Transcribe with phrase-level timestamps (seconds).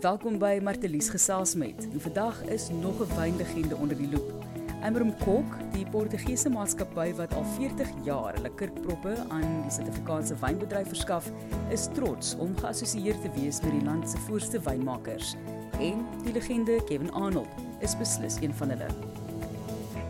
[0.00, 1.88] Welkom by Martelies gesels met.
[1.92, 4.32] En vandag is nog 'n wynlegende onder die loep.
[4.82, 10.88] Amrum Kok, die Portugese maatskappy wat al 40 jaar hulle kurkproppe aan die Suid-Afrikaanse wynbedryf
[10.88, 11.30] verskaf,
[11.70, 15.34] is trots om geassosieer te wees met die land se voorste wynmakers.
[15.80, 17.48] En die legende Kevin Arnold
[17.80, 18.86] is beslis een van hulle.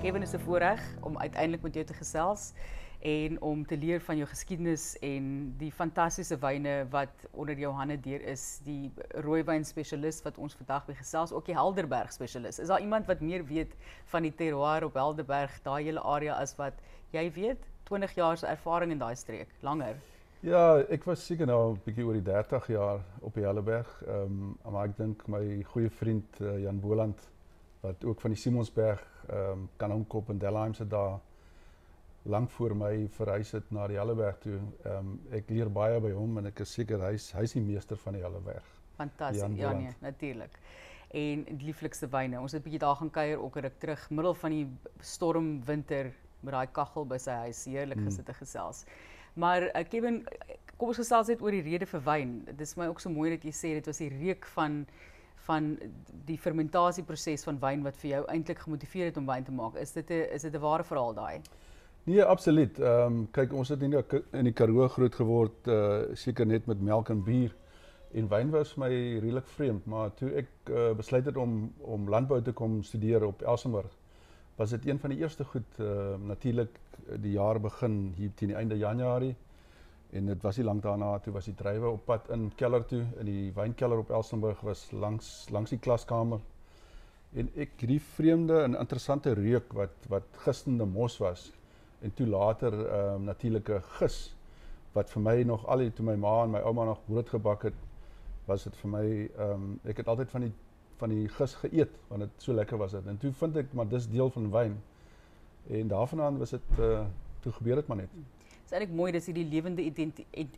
[0.02, 2.52] Kevin is 'n voorreg om uiteindelik met jou te gesels
[2.98, 7.96] en om te leer van jou geskiedenis en die fantastiese wyne wat onder jou hande
[8.02, 8.90] deur is, die
[9.22, 12.58] rooiwyn spesialis wat ons vandag by gesels, ook die Helderberg spesialis.
[12.58, 13.76] Is daar iemand wat meer weet
[14.10, 16.74] van die terroir op Helderberg, daai hele area as wat
[17.14, 17.62] jy weet?
[17.88, 19.96] 20 jaar se ervaring in daai streek, langer.
[20.40, 23.88] Ja, ek was seker nou 'n bietjie oor die 30 jaar op die Helderberg.
[24.06, 27.30] Ehm um, maar ek dink my goeie vriend uh, Jan Boland
[27.80, 31.18] wat ook van die Simonsberg ehm um, Kanonkop en Delheim se daar
[32.28, 34.58] lank voor my verhuis het na die Helleberg toe.
[34.84, 37.96] Ehm um, ek leer baie by hom en ek is seker hy's hy's die meester
[38.04, 38.68] van die Helleberg.
[38.98, 39.56] Fantasties.
[39.56, 40.58] Ja nee, natuurlik.
[41.08, 42.40] En die lieflikste wyne.
[42.40, 44.66] Ons het 'n bietjie daar gaan kuier ook ruk terug middel van die
[45.00, 48.10] storm winter met daai kaggel by sy huis heerlik hmm.
[48.10, 48.84] gesit te gesels.
[49.34, 50.26] Maar uh, Kevin,
[50.76, 52.44] kom ons gesels net oor die rede vir wyn.
[52.44, 54.86] Dit is my ook so mooi dat jy sê dit was die reuk van
[55.48, 55.78] van
[56.28, 59.78] die fermentasieproses van wyn wat vir jou eintlik gemotiveer het om wyn te maak.
[59.80, 61.40] Is dit 'n is dit 'n ware verhaal daai?
[62.08, 62.78] Nee, absoluut.
[62.80, 63.98] Ehm um, kyk, ons het nie
[64.38, 67.52] in die Karoo groot geword uh seker net met melk en bier.
[68.16, 71.58] En wyn was my redelik vreemd, maar toe ek uh, besluit het om
[71.96, 73.90] om landbou te kom studeer op Elsenburg,
[74.56, 76.80] was dit een van die eerste goed uh natuurlik
[77.26, 79.34] die jaar begin hier teen die einde Januarie.
[80.10, 83.02] En dit was nie lank daarna toe was die drywe op pad in keller toe
[83.18, 86.40] in die wynkelder op Elsenburg was langs langs die klaskamer.
[87.36, 91.50] En ek hierdie vreemde en interessante reuk wat wat gistende mos was
[92.00, 94.36] en toe later ehm um, natuurlike gis
[94.92, 97.62] wat vir my nog al die toe my ma en my ouma nog brood gebak
[97.62, 97.74] het
[98.46, 100.52] was dit vir my ehm um, ek het altyd van die
[100.98, 103.06] van die gis geëet want dit so lekker was dit.
[103.06, 104.74] En toe vind ek maar dis deel van wyn.
[105.70, 107.04] En daarvandaan was dit uh,
[107.40, 108.10] toe gebeur dit maar net.
[108.10, 109.84] Dit is eintlik mooi dis hierdie lewende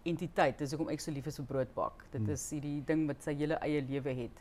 [0.02, 2.32] identiteit dis hoekom ek so lief is vir broodbak dit hmm.
[2.34, 4.40] is hierdie ding wat sy hele eie lewe het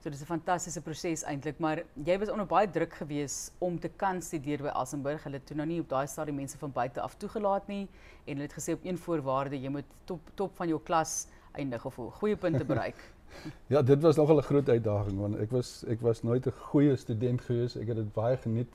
[0.00, 3.88] So dis 'n fantastiese proses eintlik, maar jy was onder baie druk gewees om te
[3.88, 5.22] kan studeer by Assenburg.
[5.24, 7.88] Hulle het toe nou nie op daai stadium mense van buite af toegelaat nie
[8.24, 11.84] en hulle het gesê op een voorwaarde jy moet top top van jou klas eindig
[11.84, 12.96] of goeie punte bereik.
[13.74, 16.96] ja, dit was nogal 'n groot uitdaging want ek was ek was nooit 'n goeie
[16.96, 17.76] student gewees.
[17.76, 18.72] Ek het dit baie geniet.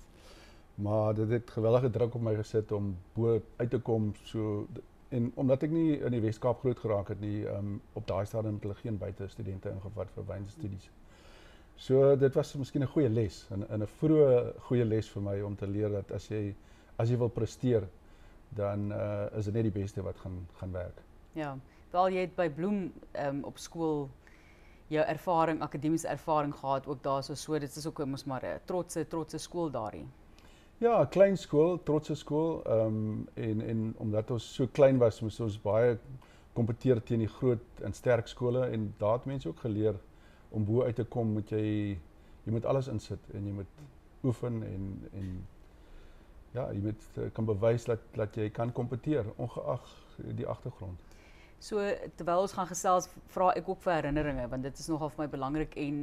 [0.75, 4.67] Maar dit het geweldige druk op my gesit om bo uit te kom so
[5.09, 8.53] en omdat ek nie in die Weskaap groot geraak het nie, um, op daai stadium
[8.53, 10.85] het hulle geen buite studente ingevat vir wynstudies.
[10.85, 11.04] Hmm.
[11.75, 15.41] So dit was miskien 'n goeie les en 'n 'n vroeë goeie les vir my
[15.41, 16.55] om te leer dat as jy
[16.97, 17.83] as jy wil presteer,
[18.49, 21.01] dan uh, is dit net die beste wat gaan gaan werk.
[21.33, 21.57] Ja.
[21.91, 24.09] Wel jy het by Bloem um, op skool
[24.87, 29.07] jou ervaring, akademiese ervaring gehad ook daar so dit is ook mos maar 'n trotse
[29.07, 30.11] trotse skool daarin.
[30.77, 32.61] Ja, klein skool, trotse skool.
[32.65, 35.97] Ehm um, en en omdat ons so klein was, moes ons baie
[36.53, 39.95] kompeteer teen die groot en sterk skole en daar het mense ook geleer
[40.55, 41.65] om bo uit te kom moet jy
[42.45, 43.83] jy moet alles insit en jy moet
[44.23, 45.35] oefen en en
[46.55, 49.89] ja, jy moet uh, kan bewys dat dat kan kompeteer ongeag
[50.37, 50.99] die agtergrond.
[51.59, 51.81] So
[52.15, 55.27] terwyl ons gaan gesels, vra ek ook vir herinneringe want dit is nogal vir my
[55.33, 55.99] belangrik en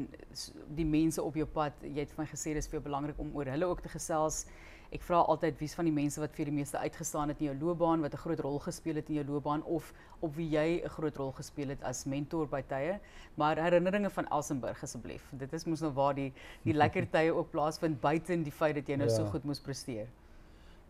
[0.77, 3.69] die mense op jou pad, jy het vir my gesê dis vir om oor hulle
[3.71, 4.47] ook te gesels.
[4.93, 7.55] Ek vra altyd wie's van die mense wat vir die meeste uitgestaan het in jou
[7.63, 10.89] loopbaan, wat 'n groot rol gespeel het in jou loopbaan of op wie jy 'n
[10.89, 13.01] groot rol gespeel het as mentor by tye.
[13.37, 15.33] Maar herinneringe van Elsenburg asseblief.
[15.33, 16.33] Dit is mos nou waar die
[16.65, 19.17] die lekker tye ook plaasvind buite in die feit dat jy nou ja.
[19.17, 20.09] so goed moes presteer.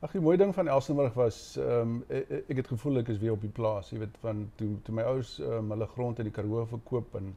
[0.00, 2.04] Ag, die mooi ding van Elsenburg was ehm um,
[2.48, 5.02] ek, het gevoel ek is weer op die plaas, jy weet, van toe toe my
[5.02, 7.36] ouers um, hulle grond in die Karoo verkoop en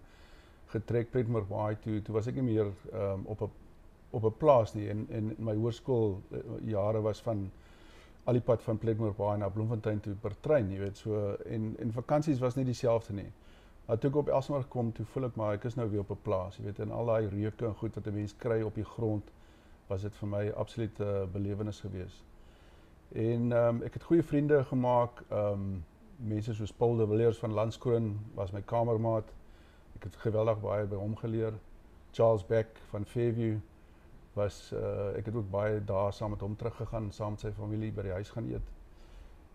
[0.74, 3.52] getrek Petmore Bay toe, toe was ek nie meer ehm um, op 'n
[4.16, 6.40] op 'n plaas nie en en my hoërskool uh,
[6.72, 7.52] jare was van
[8.26, 11.76] al die pad van Petmore Bay na Bloemfontein toe per trein, jy weet, so en
[11.80, 13.32] en vakansies was nie dieselfde nie.
[13.86, 16.12] Maar toe ek op Elsenburg kom, toe voel ek maar ek is nou weer op
[16.12, 18.76] 'n plaas, jy weet, en al daai reuke en goed wat 'n mens kry op
[18.76, 19.32] die grond
[19.88, 22.24] was dit vir my absolute uh, belewenis geweest.
[23.14, 25.24] En ehm um, ek het goeie vriende gemaak.
[25.30, 25.84] Ehm um,
[26.18, 29.34] mense soos Paul de Villiers van Landskroon was my kamermaat.
[29.96, 31.54] Ek het geweldig baie by hom geleer.
[32.12, 33.58] Charles Beck van Fairview
[34.36, 37.92] was uh, ek het ook baie dae saam met hom teruggegaan, saam met sy familie
[37.96, 38.72] by die huis gaan eet.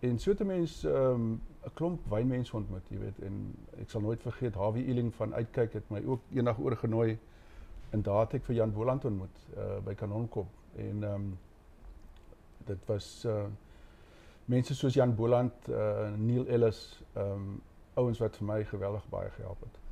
[0.00, 3.34] En so te mens ehm um, 'n klomp wynmense ontmoet, jy weet, en
[3.80, 7.18] ek sal nooit vergeet Harvey Ealing van Uitkyk het my ook eendag oorgenooi
[7.90, 11.38] en daar het ek vir Jan Boland ontmoet uh, by Kanonkop en ehm um,
[12.66, 13.44] dit was uh
[14.44, 17.60] mense soos Jan Boland, uh Neil Ellis, um
[17.94, 19.89] ouens wat vir my geweldig baie gehelp het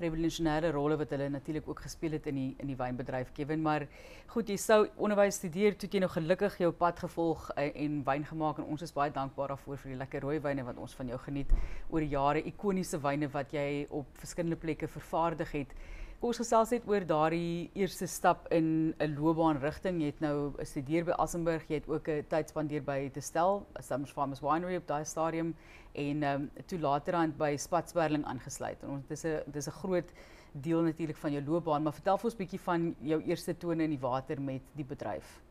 [0.00, 3.62] revolusionêre rolle wat hulle natuurlik ook gespeel het in die in die wynbedryf Kevin.
[3.62, 3.86] Maar
[4.32, 8.02] goed jy sou onderwys studeer toe jy nou gelukkig jou pad gevolg en, eh, en
[8.04, 10.94] wyn gemaak en ons is baie dankbaar daarvoor vir die lekker rooi wyne wat ons
[10.94, 11.52] van jou geniet.
[11.90, 15.74] Oor jare ikoniese wyne wat jy op verskillende plekke vervaardig het
[16.20, 20.02] Kom ons gesels net oor daardie eerste stap in 'n loopbaan rigting.
[20.02, 24.12] Jy het nou gestudeer by Assenburg, jy het ook 'n tyd spandeer by Testel, Summers
[24.12, 25.54] Farmers Winery op daai stadium
[25.94, 28.82] en ehm um, toe laterand by Spatsberling aangesluit.
[28.82, 30.12] En ons dis 'n dis 'n groot
[30.52, 33.82] deel natuurlik van jou loopbaan, maar vertel vir ons 'n bietjie van jou eerste tone
[33.82, 35.42] in die water met die bedryf.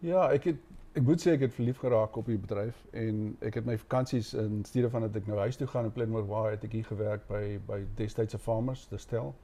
[0.00, 0.56] Ja, ek het
[0.94, 4.34] ek moet sê ek het verlief geraak op die bedryf en ek het my vakansies
[4.34, 7.26] in steede van dat ek nou huis toe gaan in waar het ek hier gewerk
[7.26, 9.34] by by destydse farmers, Testel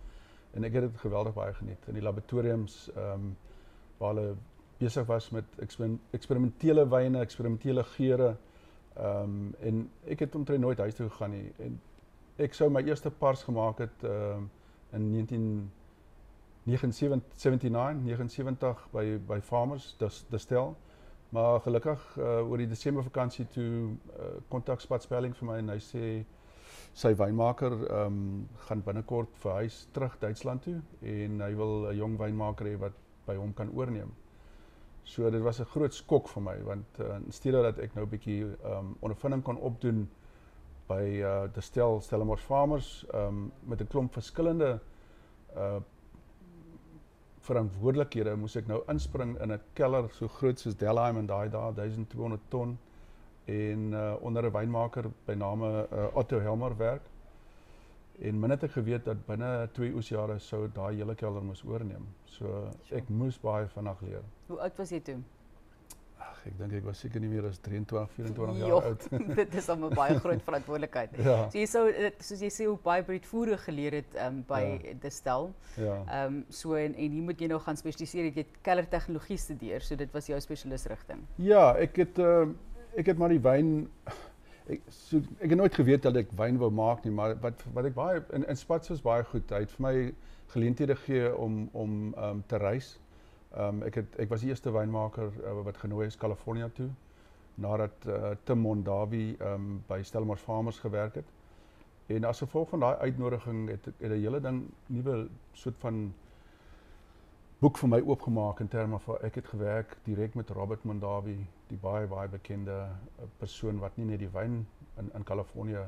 [0.55, 3.37] en ek het dit geweldig baie geniet in die laboratoriums ehm um,
[3.99, 4.35] waar hulle
[4.79, 5.45] besig was met
[6.11, 8.35] eksperimentele wyne, eksperimentele geure
[8.95, 11.81] Ehm um, en ek het omtrent nooit huis toe gegaan nie en
[12.37, 14.51] ek sou my eerste pars gemaak het ehm um,
[14.93, 20.77] in 1979 79 by by Farmers dis Destel.
[21.29, 23.95] Maar gelukkig uh, oor die Desember vakansie toe uh,
[24.49, 26.25] kontak Spatspelling vir my en hy sê
[26.95, 32.19] sy wynmaker ehm um, gaan binnekort verhuis terug Duitsland toe en hy wil 'n jong
[32.19, 32.93] wynmaker hê wat
[33.27, 34.13] by hom kan oorneem.
[35.05, 38.05] So dit was 'n groot skok vir my want uh, in steede dat ek nou
[38.05, 40.09] 'n bietjie um ondervinding kon opdoen
[40.89, 44.81] by uh die stel Stellenbosch Farmers um met 'n klomp verskillende
[45.57, 45.81] uh
[47.45, 51.75] verantwoordelikhede moes ek nou inspring in 'n keller so groot soos Delheim en daai daar
[51.75, 52.79] 1200 ton
[53.45, 57.03] en uh onder 'n wynmaker by name uh, Otto Helmer werk
[58.23, 62.07] En min het ek geweet dat binne 2 oesjare sou daai hele kelder moes oorneem.
[62.31, 64.27] So ek moes baie vanaand leer.
[64.51, 65.17] Hoe oud was jy toe?
[66.23, 69.09] Ag, ek dink ek was seker nie meer as 23, 24 jaar oud.
[69.41, 71.17] dit is 'n baie groot verantwoordelikheid.
[71.27, 71.39] ja.
[71.51, 71.83] So jy sou
[72.29, 74.95] soos jy sê hoe baie breedvoerig geleer het um, by ja.
[75.03, 75.51] Destel.
[75.75, 75.97] Ja.
[76.05, 79.41] Ehm um, so en en hier moet jy nou gaan spesialiseer, jy het keller tegnologie
[79.43, 81.27] studeer, so dit was jou spesialisrigting.
[81.43, 82.47] Ja, ek het uh,
[82.97, 83.89] ek het maar die wyn
[84.73, 87.89] ek so ek het nooit geweet dat ek wyn wou maak nie, maar wat wat
[87.91, 89.51] ek baie in in Spats was baie goed.
[89.51, 89.95] Hy het vir my
[90.55, 92.95] geleenthede gegee om om um te reis.
[93.59, 96.91] Um ek het ek was die eerste wynmaker uh, wat genooi is Kalifornië toe
[97.55, 101.29] nadat uh, Tim Mondavi um by Stellenbosch Farmers gewerk het.
[102.07, 106.13] En as gevolg van daai uitnodiging het ek 'n hele ding nuwe soort van
[107.61, 111.37] boek vir my oopgemaak in terme van ek het gewerk direk met Robert Mondavi,
[111.75, 114.63] die baie baie bekende eh, persoon wat nie net die wyn
[115.03, 115.85] in in Kalifornië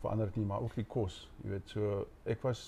[0.00, 1.28] verander het nie, maar ook die kos.
[1.44, 2.62] Jy weet, so ek was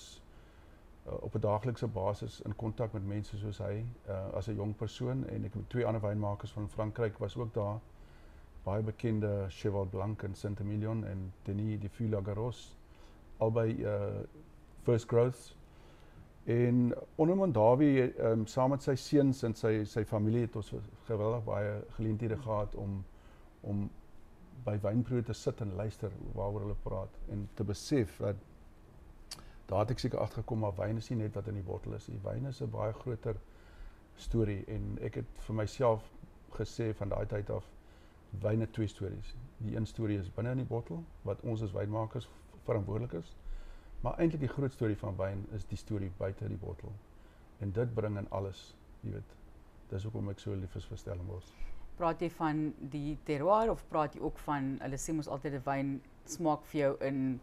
[1.07, 4.75] uh, op 'n daaglikse basis in kontak met mense soos hy uh, as 'n jong
[4.75, 7.79] persoon en ek het twee ander wynmakers van Frankryk was ook daar.
[8.63, 12.77] Baie bekende Cheval Blanc en Saint-Emilion en Denis de Fulagaros
[13.37, 14.23] albei uh,
[14.83, 15.55] First Growth
[16.43, 20.73] En onder Mondavi um, saam met sy seuns en sy sy familie het ons
[21.07, 23.03] geweldig baie geleenthede gehad om
[23.63, 23.85] om
[24.65, 28.35] by wynproe te sit en luister waaroor hulle praat en te besef dat
[29.69, 32.09] daar het ek seker agtergekom maar wyn is nie net wat in die bottel is
[32.11, 32.19] nie.
[32.23, 33.39] Wyn is 'n baie groter
[34.15, 36.11] storie en ek het vir myself
[36.57, 37.63] gesê van daai tyd af
[38.41, 39.35] wyne twee stories.
[39.57, 42.29] Die een storie is binne in die bottel wat ons as wynmakers
[42.65, 43.35] verantwoordelik is
[44.03, 46.91] Maar eintlik die groot storie van wyn is die storie buite die bottel.
[47.63, 49.35] En dit bring in alles, jy weet.
[49.93, 51.53] Dis hoekom ek so lief is vir Stellenbosch.
[51.95, 55.63] Praat jy van die terroir of praat jy ook van hulle sê mos altyd 'n
[55.69, 55.93] wyn
[56.25, 57.39] smaak vir jou in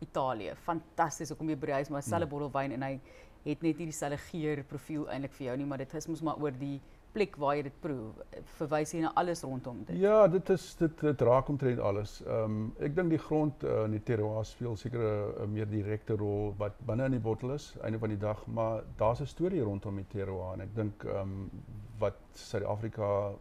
[0.00, 0.54] Italië.
[0.66, 2.30] Fantasties, hoekom jy huis maar selfe hmm.
[2.30, 3.00] bottel wyn en hy
[3.44, 6.40] het net nie dieselfde geur profiel eintlik vir jou nie, maar dit is mos maar
[6.42, 6.80] oor die
[7.12, 8.10] plek waar jy dit proe,
[8.58, 9.98] verwys jy na alles rondom dit.
[10.00, 12.20] Ja, dit is dit dit raak omtrent alles.
[12.26, 15.04] Ehm um, ek dink die grond uh, in die terroir speel seker
[15.44, 18.82] 'n meer direkte rol wat binne in die bottel is einde van die dag, maar
[18.96, 21.50] daar's 'n storie rondom die terroir en ek dink ehm um,
[21.98, 23.32] wat Suid-Afrika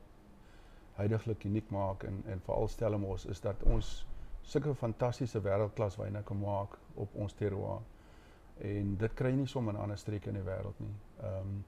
[0.96, 4.06] heidaglik uniek maak en en veral Stellenbosch is dat ons
[4.42, 7.82] sulke fantastiese wêreldklas wyne kan maak op ons terroir.
[8.62, 10.96] En dit kry jy nie sommer in ander streke in die wêreld nie.
[11.24, 11.60] Ehm um,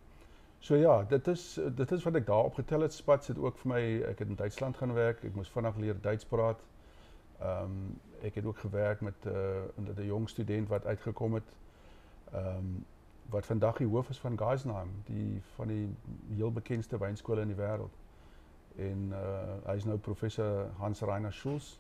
[0.62, 2.94] So ja, dit is dit is wat ek daar opgetel het.
[2.94, 5.24] Spats het ook vir my ek het in Duitsland gaan werk.
[5.26, 6.60] Ek moes vinnig leer Duits praat.
[7.40, 7.80] Ehm um,
[8.22, 9.34] ek het ook gewerk met 'n
[9.82, 11.56] uh, 'n jong student wat uitgekom het.
[12.34, 12.86] Ehm um,
[13.30, 15.90] wat vandag die hoof is van Geisenheim, die van die
[16.36, 17.98] heel bekendste wynskole in die wêreld.
[18.76, 21.80] En uh hy is nou professor Hans Reiner Schulz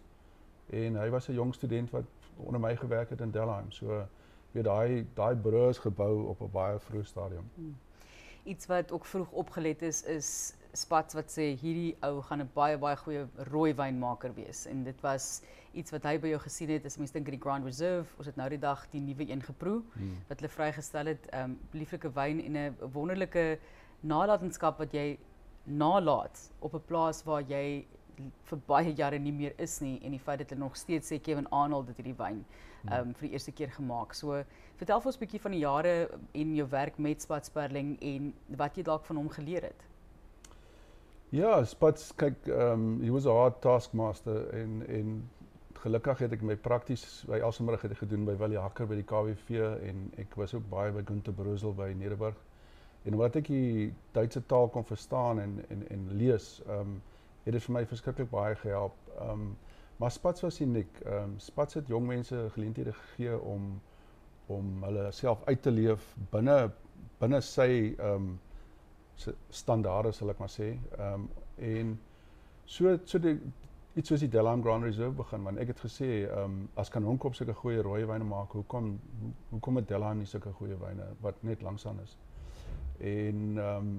[0.69, 3.71] en hy was 'n jong student wat onder my gewerk het in Delheim.
[3.71, 4.07] So
[4.51, 7.50] weet daai daai brug is gebou op 'n baie vroeë stadium.
[7.55, 7.75] Hmm
[8.43, 12.77] iets wat ook vroeg opgelet is is Spats wat sê hierdie ou gaan 'n baie
[12.77, 15.41] baie goeie rooi wynmaker wees en dit was
[15.74, 18.27] iets wat hy by jou gesien het as mens dink aan die Grand Reserve ons
[18.27, 20.17] het nou die dag die nuwe een geproe hmm.
[20.29, 23.60] wat hulle vrygestel het um lieflike wyn en 'n wonderlike
[24.00, 25.19] nalatenskap wat jy
[25.63, 27.86] nalaat op 'n plaas waar jy
[28.49, 31.19] vir baie jare nie meer is nie en die feit dat hulle nog steeds sê
[31.21, 32.43] Kevin Arnold het hierdie wyn
[32.83, 32.93] hmm.
[32.97, 34.15] um vir die eerste keer gemaak.
[34.17, 34.43] So
[34.79, 35.93] vertel vir ons 'n bietjie van die jare
[36.33, 39.87] en jou werk met Spats Sperling en wat jy dalk van hom geleer het.
[41.31, 45.29] Ja, Spats kyk um he was a hard taskmaster en en
[45.81, 49.07] gelukkig het ek my prakties by Elsenburg het ek gedoen by Willie Hacker by die
[49.07, 52.37] KWV en ek was ook baie by Gunther Brosel by Nederburg.
[53.09, 56.99] En wat ek die Duitse taal kon verstaan en en en lees, ehm um,
[57.43, 58.98] het dit vir my verskriklik baie gehelp.
[59.19, 59.57] Ehm um,
[60.01, 61.00] maar Spats was uniek.
[61.05, 63.81] Ehm um, Spats het jong mense geleenthede gegee om
[64.48, 66.71] om hulle self uit te leef binne
[67.19, 68.39] binne sy ehm um,
[69.50, 70.71] standaarde sal ek maar sê.
[70.98, 72.00] Ehm um, en
[72.65, 73.38] so so die
[73.93, 77.03] iets soos die Delham Grand Reserve begin want ek het gesê ehm um, as kan
[77.03, 78.93] Honkop sulke goeie rooi wyne maak, hoekom
[79.50, 82.17] hoekom het Delham nie sulke goeie wyne wat net langsaan is?
[82.98, 83.93] En ehm um,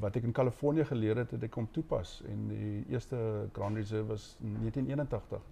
[0.00, 4.08] wat ek in Kalifornië geleer het, het ek kom toepas en die eerste Grand Reserve
[4.08, 5.48] was 1981.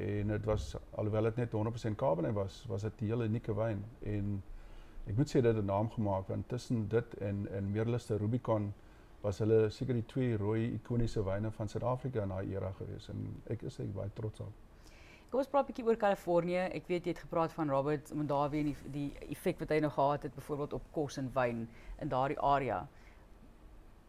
[0.00, 3.84] En dit was alhoewel dit net 100% Cabernet was, was dit 'n hele unieke wyn
[4.02, 4.42] en
[5.06, 8.72] ek moet sê dit het 'n naam gemaak want tussen dit en en Meerluste Rubicon
[9.20, 13.42] was hulle seker die twee rooi ikoniese wyne van Suid-Afrika in daai era gewees en
[13.46, 14.52] ek is ek baie trots op.
[15.30, 16.62] Kom ons praat 'n bietjie oor Kalifornië.
[16.74, 19.90] Ek weet jy het gepraat van Robert Mondavi en die die effek wat hy nou
[19.90, 21.68] gehad het byvoorbeeld op kos en wyn
[22.00, 22.88] in daardie area.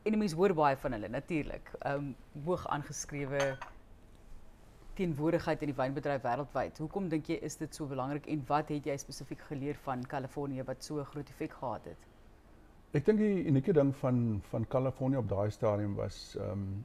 [0.04, 1.68] En mense hoor baie van hulle natuurlik.
[1.80, 3.58] Ehm um, hoog aangeskrewe
[4.98, 6.80] teenwoordigheid in die wynbedryf wêreldwyd.
[6.82, 10.66] Hoekom dink jy is dit so belangrik en wat het jy spesifiek geleer van Kalifornië
[10.70, 12.08] wat so 'n groot effek gehad het?
[12.94, 16.84] Ek dink die unieke ding van van Kalifornië op daai stadium was ehm um,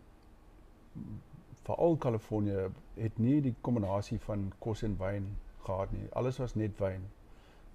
[1.63, 6.07] veral Kalifornië het nie die kombinasie van kos en wyn gehad nie.
[6.13, 7.03] Alles was net wyn.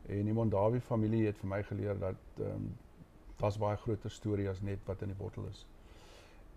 [0.08, 2.72] En die Mondavi familie het vir my geleer dat ehm um,
[3.42, 5.66] daar's baie groter storie as net wat in die bottel is.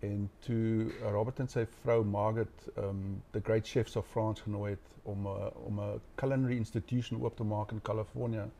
[0.04, 4.74] En toe uh, Robert en sy vrou Margaret um, the great chefs of France genooi
[4.74, 8.50] het om uh, om 'n culinary institution oop te maak in Kalifornië,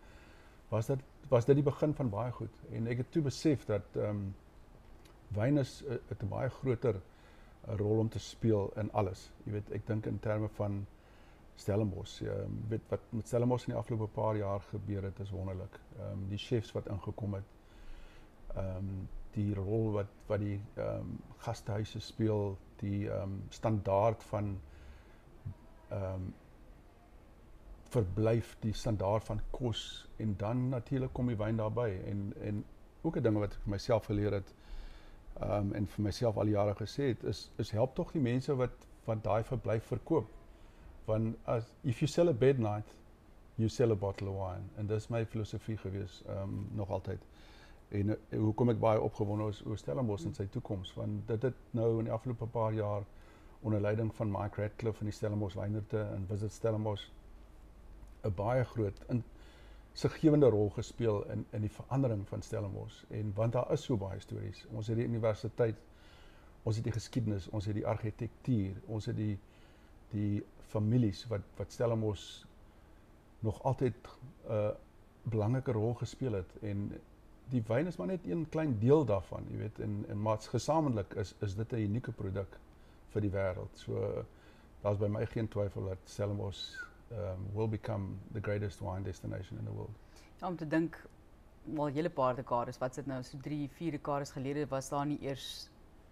[0.69, 2.57] was dit was dit die begin van baie goed.
[2.73, 4.35] En ek het toe besef dat um,
[5.28, 7.00] wyn is 'n uh, baie groter
[7.66, 9.31] rol om te speel in alles.
[9.45, 10.87] Jy weet, ek dink in terme van
[11.57, 12.35] Stellenbosch, jy
[12.69, 15.81] weet wat met Stellenbosch in die afgelope paar jaar gebeur het, is wonderlik.
[15.99, 17.53] Ehm um, die chefs wat ingekom het.
[18.56, 24.23] Ehm um, die rol wat wat die ehm um, gastehuise speel, die ehm um, standaard
[24.30, 24.61] van
[25.88, 26.32] ehm um,
[27.94, 32.64] verblyf, die standaard van kos en dan natuurlik kom die wyn daarbey en en
[33.02, 34.54] ook 'n ding wat ek vir myself geleer het
[35.42, 38.87] um, en vir myself al jare gesê het is is help tog die mense wat
[39.04, 40.28] wat daai verblyf verkoop.
[41.04, 42.94] Want as if you sell a bed night,
[43.56, 47.26] you sell a bottle of wine en dis my filosofie gewees um nog altyd.
[47.88, 50.95] En uh, hoekom ek baie opgewonde is oor Stellenbosch en sy toekoms?
[50.95, 53.05] Want dit het nou in die afgelope paar jaar
[53.64, 57.09] onder leiding van Mike Radcliffe van die Stellenbosch Wynerte en Visit Stellenbosch
[58.25, 59.23] 'n baie groot in
[59.93, 63.05] siggewende rol gespeel in in die verandering van Stellenbosch.
[63.09, 64.67] En want daar is so baie stories.
[64.73, 65.76] Ons het die universiteit,
[66.62, 69.38] ons het die geskiedenis, ons het die argitektuur, ons het die
[70.11, 72.45] die families wat wat Stellenbosch
[73.41, 74.71] nog altyd 'n uh,
[75.23, 76.50] belangrike rol gespeel het.
[76.62, 76.93] En
[77.53, 81.15] die wyn is maar net een klein deel daarvan, jy weet, en en maar gesamentlik
[81.15, 82.59] is is dit 'n unieke produk
[83.13, 83.75] vir die wêreld.
[83.75, 84.25] So
[84.83, 86.63] daar's by my geen twyfel dat Stellenbosch
[87.13, 89.95] um, will become the greatest wine destination in the world.
[90.41, 90.99] Ja, om te dink
[91.63, 95.19] wel hele paar dekades, wat sit nou so 3, 4 dekades gelede was daar nie
[95.21, 95.71] eers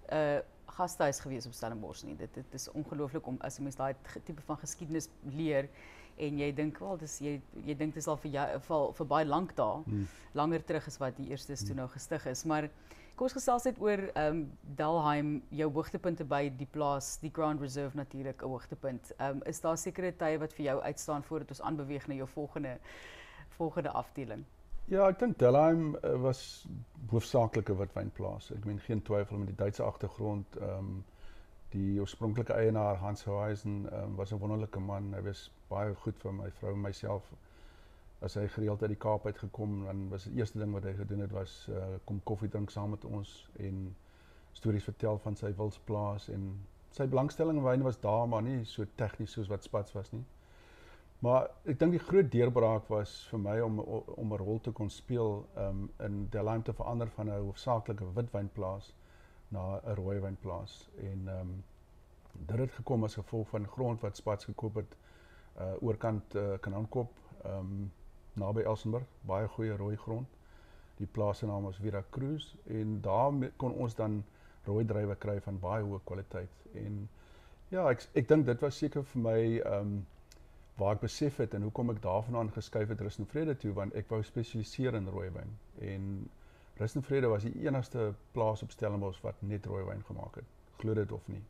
[0.08, 0.38] 'n uh,
[0.72, 2.16] gastehuis gewees op Stellenbosch nie.
[2.16, 5.68] Dit dit is ongelooflik om as 'n mens daai tipe van geskiedenis leer
[6.16, 9.06] en jy dink wel dis jy jy dink dit is al vir jou vir, vir
[9.06, 9.82] baie lank daar.
[9.84, 10.06] Hmm.
[10.34, 11.66] Langer terug as wat die eerste hmm.
[11.66, 12.68] toe nou gestig is, maar
[13.12, 14.38] Kom ons gesels net oor ehm um,
[14.78, 19.12] Delheim, jou hoogtepunte by die plaas, die Grand Reserve natuurlik 'n hoogtepunt.
[19.18, 22.28] Ehm um, is daar sekere tye wat vir jou uitstaan voordat ons aanbeweeg na jou
[22.28, 22.78] volgende
[23.58, 24.44] volgende afdeling?
[24.88, 26.66] Ja, ek dink Delheim uh, was
[27.10, 28.50] hoofsaaklike witwynplaas.
[28.50, 30.56] Ek meen geen twyfel met die Duitse agtergrond.
[30.56, 31.04] Ehm um,
[31.72, 35.14] die oorspronklike eienaar Hans Hoeisen um, was 'n wonderlike man.
[35.14, 37.32] Hy was baie goed vir my vrou en myself
[38.26, 40.94] as hy gereeld uit die Kaap uit gekom dan was die eerste ding wat hy
[40.98, 43.32] gedoen het was uh, kom koffie drink saam met ons
[43.68, 43.88] en
[44.52, 46.52] stories vertel van sy wildsplaas en
[46.92, 50.24] sy belangstelling in wyn was daar maar nie so tegnies soos wat Spats was nie.
[51.22, 54.90] Maar ek dink die groot deurbraak was vir my om om 'n rol te kon
[54.90, 58.92] speel um, in Delheim te verander van 'n hoofsaaklike witwynplaas
[59.48, 61.62] na 'n rooiwynplaas en ehm um,
[62.32, 64.96] dit het gekom as gevolg van grond wat Spats gekoop het
[65.60, 67.10] uh oorkant uh, Kanankop
[67.44, 67.90] ehm um,
[68.34, 70.28] naby Elsenburg, baie goeie rooi grond.
[70.96, 74.22] Die plaas se naam was Vera Cruz en daar kon ons dan
[74.64, 77.08] rooi druiwe kry van baie hoë kwaliteit en
[77.68, 79.94] ja, ek ek dink dit was seker vir my ehm um,
[80.80, 83.94] waar ek besef het en hoekom ek daarvandaan geskuif het Rus en Vrede toe want
[83.98, 85.52] ek wou spesialiseer in rooiwyn
[85.92, 86.06] en
[86.80, 90.48] Rus en Vrede was die enigste plaas op Stellenbosch wat net rooiwyn gemaak het.
[90.80, 91.42] Glo dit of nie.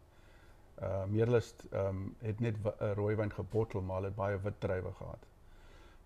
[0.80, 4.92] Uh Meerlust ehm um, het net 'n rooiwyn gebottel maar hulle het baie wit druiwe
[4.92, 5.26] gehad.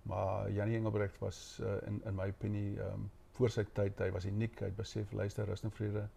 [0.03, 4.11] Maar Janie Engelbrecht was uh, in in my opinie ehm um, voor sy tyd, hy
[4.11, 6.09] was uniek, hy het besef luister Rus en Vrede,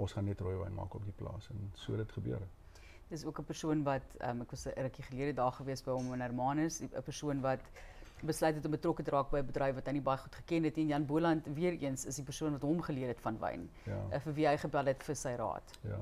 [0.00, 2.40] ons gaan net rooiwyn maak op die plaas en so het dit gebeur.
[2.40, 5.90] Het dis ook 'n persoon wat um, ek was 'n rukkie gelede daar gewees by
[5.90, 7.60] hom in Hermanus, 'n persoon wat
[8.22, 10.64] besluit het om betrokke te raak by 'n bedryf wat hy nie baie goed geken
[10.64, 13.70] het en Jan Boland weer eens is die persoon wat hom geleer het van wyn.
[13.84, 14.00] Ja.
[14.12, 15.78] Uh, vir wie hy gebel het vir sy raad.
[15.80, 15.98] Ja.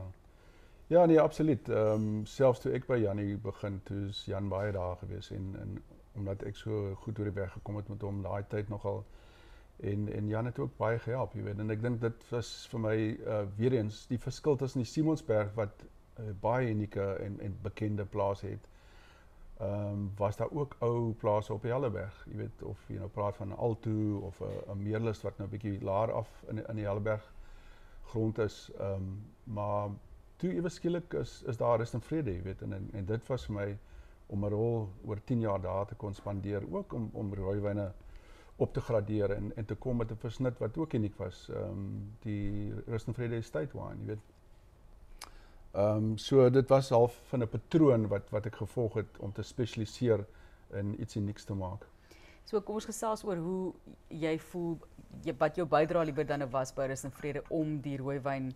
[0.87, 1.69] Ja, nee, absoluut.
[1.69, 5.57] Ehm um, selfs toe ek by Janie begin, toe is Jan baie daar gewees en
[5.61, 5.83] en
[6.15, 9.05] omdat ek so goed oor die weg gekom het met hom daai tyd nogal
[9.81, 11.59] en en Jan het ook baie gehelp, jy weet.
[11.59, 12.97] En ek dink dit was vir my
[13.37, 15.87] uh weer eens die verskil tussen die Simonsberg wat
[16.19, 18.69] 'n uh, baie unieke en en bekende plaas het.
[19.61, 23.09] Ehm um, was daar ook ou plase op die Helleberg, jy weet of jy nou
[23.09, 26.77] praat van Alto of 'n uh, 'n Meerlus wat nou bietjie laer af in in
[26.77, 27.33] die Helleberg
[28.13, 28.71] grond is.
[28.79, 29.91] Ehm um, maar
[30.43, 33.29] toe ewe skielik is is daar rus en vrede, jy weet en, en en dit
[33.33, 33.69] was vir my
[34.35, 37.93] om 'n rol oor 10 jaar daar te kon spandeer ook om om rooiwyne
[38.57, 41.49] op te gradeer en en te kom met 'n versnit wat ook uniek was.
[41.49, 44.31] Ehm um, die Rus en Vrede Estate wine, jy weet
[45.73, 49.33] Ehm um, so dit was half van 'n patroon wat wat ek gevolg het om
[49.33, 50.27] te spesialiseer
[50.71, 51.87] in iets unieks te maak.
[52.45, 53.73] So kom ons gesels oor hoe
[54.09, 54.79] jy voel
[55.23, 58.53] jy, wat jou bydrae liewer dan was by Rus en Vrede om die rooiwyn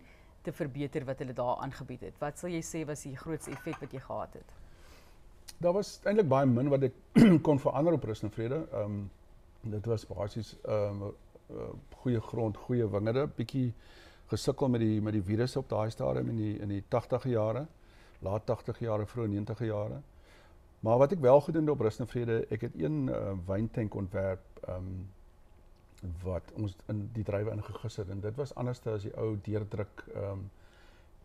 [0.47, 2.17] te verbeter wat hulle daar aangebied het.
[2.23, 4.57] Wat sal jy sê was die grootste effek wat jy gehad het?
[5.62, 6.97] Daar was eintlik baie min wat ek
[7.47, 8.65] kon verander op Rus en Vrede.
[8.73, 9.05] Ehm um,
[9.67, 11.15] dit was basies ehm um,
[11.50, 11.71] uh,
[12.02, 13.73] goeie grond, goeie wingerde, bietjie
[14.30, 17.67] gesukkel met die met die virusse op daai stadium in die in die 80e jare,
[18.26, 20.00] laat 80e jare, vroeë 90e jare.
[20.87, 23.95] Maar wat ek wel gedoen het op Rus en Vrede, ek het een uh, wyntank
[23.95, 24.91] ontwerp um
[26.23, 30.04] wat ons in die druiwe ingegis het en dit was anders as die ou deurdruk
[30.15, 30.50] um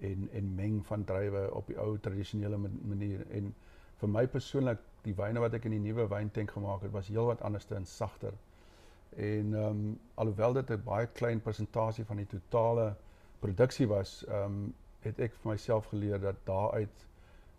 [0.02, 3.54] en en meng van druiwe op die ou tradisionele manier en
[4.02, 7.42] vir my persoonlik die wyne wat ek in die nuwe wyntank gemaak het was heelwat
[7.46, 8.34] anders en sagter.
[9.16, 12.96] En ehm um, alhoewel dit 'n baie klein persentasie van die totale
[13.40, 17.06] produksie was, ehm um, het ek vir myself geleer dat daaruit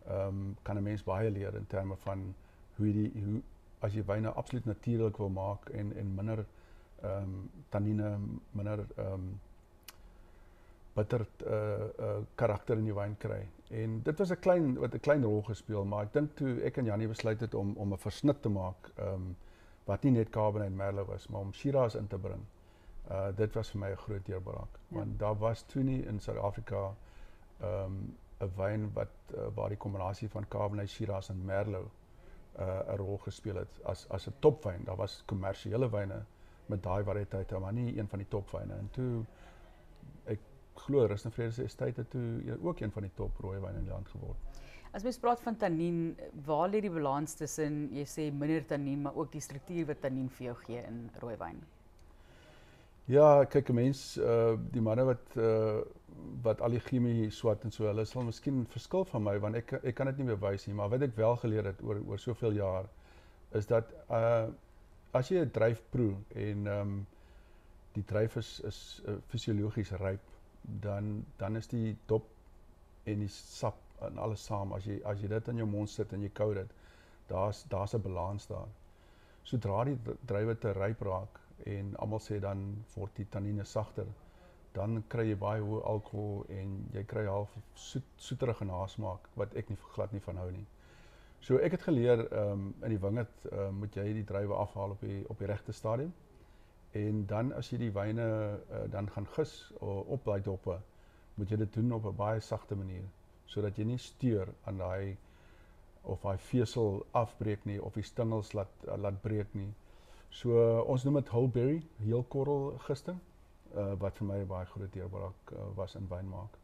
[0.07, 2.35] ehm um, kan 'n mens baie leer in terme van
[2.77, 3.43] hoe die hoe
[3.81, 6.45] as jy wyne absoluut natuurlik wil maak en en minder
[7.03, 8.19] ehm um, tannine,
[8.53, 9.41] minder ehm um,
[10.95, 13.41] bitter uh uh karakter in die wyn kry.
[13.71, 16.77] En dit was 'n klein wat 'n klein rol gespeel, maar ek dink toe ek
[16.77, 19.37] en Janie besluit het om om 'n versnit te maak, ehm um,
[19.85, 22.45] wat nie net Cabernet Merlot was, maar om Shiraz in te bring.
[23.11, 24.97] Uh dit was vir my 'n groot deurbraak, ja.
[24.97, 26.95] want daar was toe nie in Suid-Afrika
[27.61, 31.91] ehm um, 'n wyn wat uh, waar die kombinasie van Cabernet, Shiraz en Merlot
[32.59, 34.85] uh 'n rol gespeel het as as 'n topwyn.
[34.85, 36.25] Daar was kommersiële wyne
[36.67, 38.75] met daai variëteite, maar nie een van die topwyne.
[38.75, 39.25] En toe
[40.27, 40.41] ek
[40.87, 43.79] glo Rus en Vrede se estate het toe ook een van die top rooi wyne
[43.79, 44.63] in die land geword.
[44.93, 49.17] As mens praat van tannien, waar lê die balans tussen jy sê minder tannien, maar
[49.17, 51.63] ook die struktuur wat tannien vir jou gee in rooiwyn?
[53.11, 55.81] Ja, kyk 'n mens uh die manne wat uh
[56.43, 59.73] wat al die chemie swat en so, hulle sal miskien verskil van my want ek
[59.83, 62.53] ek kan dit nie bewys nie, maar wat ek wel geleer het oor oor soveel
[62.53, 62.87] jaar
[63.53, 64.47] is dat uh
[65.19, 67.07] as jy 'n dryf proe en ehm um,
[67.97, 70.21] die dryf is is uh, fisiologies ryp,
[70.87, 72.29] dan dan is die dop
[73.05, 73.77] en die sap
[74.09, 74.73] en alles saam.
[74.73, 76.73] As jy as jy dit in jou mond sit en jy kou dit
[77.29, 78.69] daar's daar's 'n balans daar.
[79.43, 84.07] Sodra die druiwe te ryp raak en almal sê dan word die tannine sagter
[84.77, 89.69] dan kry jy baie hoë alkohol en jy kry half soet soeterige nasmaak wat ek
[89.71, 90.65] nie glad nie van hou nie
[91.43, 95.01] so ek het geleer um, in die wingerd um, moet jy die druiwe afhaal op
[95.07, 96.13] die op die regte stadium
[96.99, 100.79] en dan as jy die wyne uh, dan gaan gis uh, op daai doppe
[101.35, 103.09] moet jy dit doen op 'n baie sagte manier
[103.53, 105.17] sodat jy nie steur aan daai
[106.03, 109.71] of daai vesel afbreek nie of die stingels laat laat breek nie.
[110.33, 110.57] So
[110.89, 113.21] ons noem dit hullberry, heel korrel gisting,
[113.77, 116.62] uh, wat vir my baie groot deurbraak uh, was in wyn maak.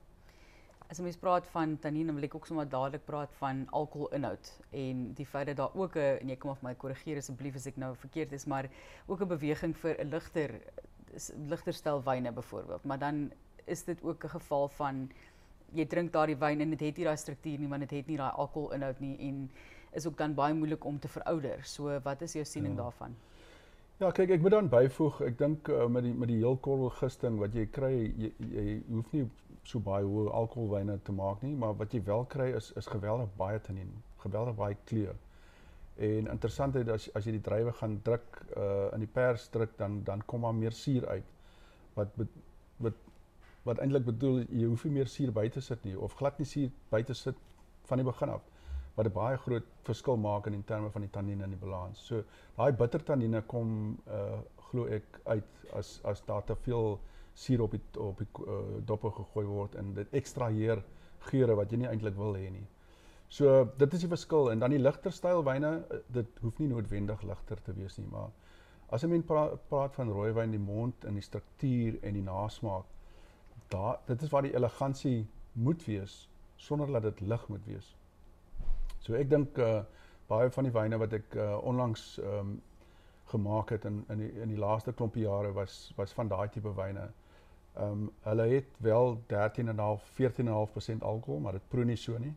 [0.88, 5.26] As mens praat van tannine, wil ek ook sommer dadelik praat van alkoholinhoud en die
[5.28, 7.94] feit dat daar ook 'n en jy kom of my korrigeer asseblief as ek nou
[7.96, 8.68] verkeerd is, maar
[9.06, 10.60] ook 'n beweging vir 'n ligter
[11.48, 13.30] ligter stel wyne byvoorbeeld, maar dan
[13.66, 15.10] is dit ook 'n geval van
[15.74, 18.16] jy drink daardie wyn en dit het nie daai struktuur nie want dit het nie
[18.16, 19.50] daai alkoholinhoud nie en
[19.92, 21.64] is ook dan baie moeilik om te verouder.
[21.64, 22.82] So wat is jou siening ja.
[22.82, 23.16] daarvan?
[23.98, 26.90] Ja, kyk, ek moet dan byvoeg, ek dink uh, met die met die heel korrel
[27.00, 29.24] gisting wat jy kry, jy, jy hoef nie
[29.64, 33.30] so baie hoë alkoholwyne te maak nie, maar wat jy wel kry is is geweldig
[33.36, 33.90] baie tannin,
[34.24, 35.16] geweldig baie kleur.
[35.96, 39.76] En interessant is as as jy die druiwe gaan druk uh in die pers druk
[39.78, 41.24] dan dan kom daar meer suur uit.
[41.94, 42.14] Wat
[42.78, 42.94] wat
[43.64, 46.46] wat eintlik bedoel jy hoef nie meer suur by te sit nie of glad nie
[46.46, 47.36] suur by te sit
[47.90, 48.46] van die begin af
[48.98, 51.98] wat 'n baie groot verskil maak in terme van die tannine in die balans.
[52.06, 52.22] So
[52.56, 54.40] daai bitter tannine kom uh
[54.70, 56.98] glo ek uit as as daar te veel
[57.38, 60.82] suur op die op die uh, doppe gegooi word en dit ekstraheer
[61.30, 62.66] geure wat jy nie eintlik wil hê nie.
[63.28, 66.70] So dit is die verskil en dan die ligter styl wyne uh, dit hoef nie
[66.72, 68.30] noodwendig ligter te wees nie, maar
[68.90, 72.22] as 'n mens praat, praat van rooi wyn die mond en die struktuur en die
[72.22, 72.86] nasmaak,
[73.68, 77.94] daar dit is waar die elegansie moet wees sonder dat dit lig moet wees.
[78.98, 79.82] So ek dink uh
[80.28, 82.56] baie van die wyne wat ek uh, onlangs ehm um,
[83.28, 86.72] gemaak het in in die in die laaste klompie jare was was van daai tipe
[86.74, 87.08] wyne.
[87.78, 92.34] Ehm um, hulle het wel 13.5 14.5% alkohol, maar dit proe nie so nie.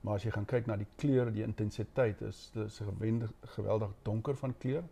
[0.00, 4.36] Maar as jy gaan kyk na die kleur, die intensiteit is dis geweldig geweldig donker
[4.36, 4.82] van kleur,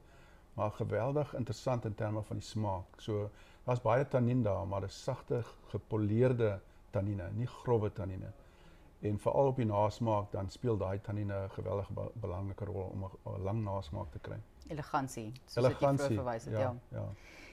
[0.55, 3.01] maar geweldig interessant in terme van die smaak.
[3.03, 3.31] So
[3.65, 8.31] daar's baie tannin daar, maar dis sagte gepoleerde tannine, nie grouwe tannine.
[9.01, 13.05] En veral op die nasmaak dan speel daai tannine 'n geweldige be belangrike rol om
[13.05, 14.39] 'n lang nasmaak te kry.
[14.69, 16.61] Elegansie, soos Elegantie, dit verwys het, ja.
[16.61, 16.77] Ja.
[16.89, 17.09] ja.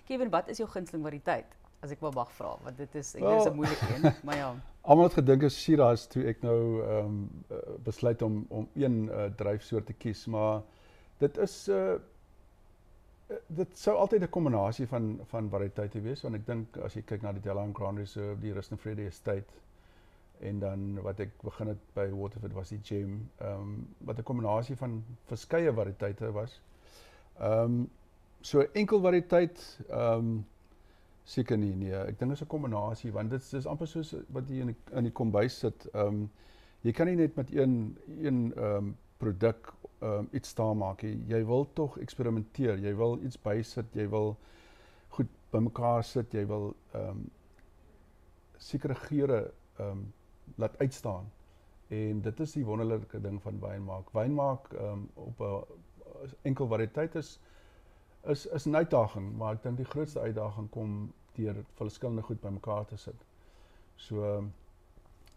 [0.06, 1.58] Kevin, wat is jou gunsteling variëteit?
[1.80, 4.36] As ek wel mag vra want dit is ek well, is 'n moeilike een maar
[4.36, 4.50] ja.
[4.82, 9.26] Almal het gedink is Shiraz toe ek nou ehm um, besluit om om een uh,
[9.42, 10.62] dryfsoort te kies maar
[11.20, 11.94] dit is 'n uh,
[13.28, 17.02] eh, dit sou altyd 'n kombinasie van van variëteite wees want ek dink as jy
[17.02, 19.54] kyk na die Delaware Grand Reserve die Rust and Freddie Estate
[20.40, 24.24] en dan wat ek begin het by Waterford was die Gem ehm um, wat 'n
[24.24, 26.62] kombinasie van verskeie variëteite was.
[27.40, 27.90] Ehm um,
[28.42, 30.46] so enkel variëteit ehm um,
[31.28, 34.50] Seker nie nee, ek dink dit is 'n kombinasie want dit is amper soos wat
[34.50, 35.88] jy in die, in die kombuis sit.
[35.94, 36.30] Ehm um,
[36.84, 41.02] jy kan nie net met een een ehm um, produk ehm um, iets staan maak
[41.04, 41.18] nie.
[41.28, 42.78] Jy wil tog eksperimenteer.
[42.80, 44.38] Jy wil iets bysit, jy wil
[45.18, 47.26] goed bymekaar sit, jy wil ehm um,
[48.58, 49.42] sekere geure
[49.80, 50.14] ehm um,
[50.56, 51.28] laat uitstaan.
[51.88, 54.10] En dit is die wonderlike ding van wyn maak.
[54.14, 57.40] Wyn maak ehm um, op 'n enkel variëteit is
[58.24, 62.86] is is 'n uitdaging, maar ek dink die grootste uitdaging kom deur verskillende goed bymekaar
[62.86, 63.26] te sit.
[63.96, 64.44] So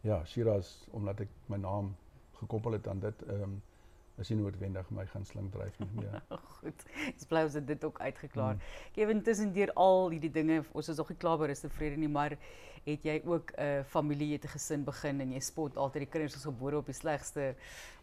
[0.02, 1.94] ja, Shiraz omdat ek my naam
[2.40, 3.58] gekoppel het aan dit, ehm um,
[4.20, 6.18] is nie noodwendig my gunsteling dryf nie meer.
[6.58, 6.82] Goed.
[7.16, 8.58] Dis bly ons het dit ook uitgeklaar.
[8.58, 8.90] Hmm.
[8.96, 12.36] Kevin, tussen deur al hierdie dinge, ons is nog nie klaar is tevrede nie, maar
[12.84, 16.12] het jy ook 'n uh, familie, het 'n gesin begin en jy spot altyd die
[16.12, 17.54] kinders is gebore op die slegste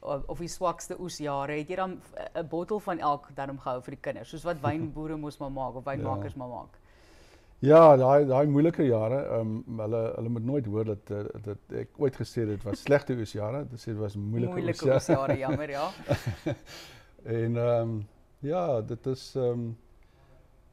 [0.01, 1.57] of die swakste oesjare.
[1.57, 2.01] Het jy dan
[2.33, 5.75] 'n bottel van elk daarom gehou vir die kinders, soos wat wynboere moes maar maak
[5.75, 6.39] of wynmakers ja.
[6.39, 6.79] maar maak?
[7.65, 11.07] Ja, daai daai moeilike jare, ehm um, hulle hulle moet nooit hoor dat
[11.45, 15.37] dat ek ooit gesê dit was slegte oesjare, dit sê dit was moeilike, moeilike oesjare,
[15.41, 15.87] jammer ja.
[17.39, 17.95] en ehm um,
[18.45, 19.63] ja, dit is ehm um,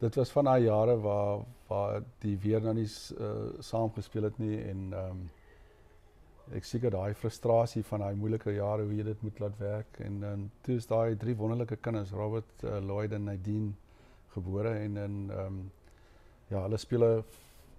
[0.04, 3.30] dit was van daai jare waar waar die weer nou nie uh,
[3.64, 5.22] saam gespeel het nie en ehm um,
[6.58, 10.20] ek seker daai frustrasie van daai moeilike jare hoe jy dit moet laat werk en
[10.20, 13.72] dan um, toe is daai drie wonderlike kinders Robert, uh, Lloyd en Nadine
[14.36, 15.64] gebore en in ehm um,
[16.48, 17.24] ja, hulle speel 'n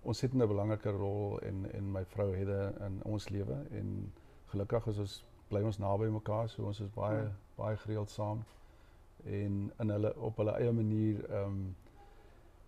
[0.01, 4.13] ontsettende belangrike rol in in my vrou Hedde in ons lewe en
[4.45, 8.43] gelukkig is ons bly ons naby mekaar, so ons is baie baie gereeld saam
[9.25, 11.75] en in hulle op hulle eie manier ehm um,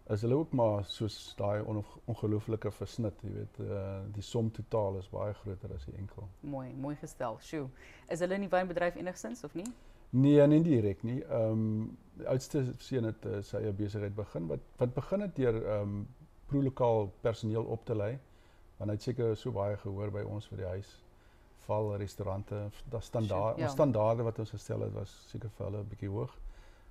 [0.09, 4.97] is hulle ook maar soos daai on, ongelooflike versnit, jy weet, uh, die som totaal
[5.01, 6.29] is baie groter as die enkel.
[6.39, 7.35] Mooi, mooi gestel.
[7.43, 7.67] Sjoe.
[8.07, 9.67] Is hulle in die wynbedryf enigstens of nie?
[10.09, 11.23] Nee, nie direk nie.
[11.23, 15.35] Ehm um, die oudste seun het uh, sy eie besigheid begin wat wat begin het
[15.35, 16.07] deur ehm um,
[16.47, 18.17] pro-lokaal personeel op te lei.
[18.77, 20.89] Want hy het seker so baie gehoor by ons vir die huis
[21.67, 23.67] val restaurante, da standaard, ja.
[23.67, 26.37] standaarde wat ons gestel het was seker vir hulle 'n bietjie hoog.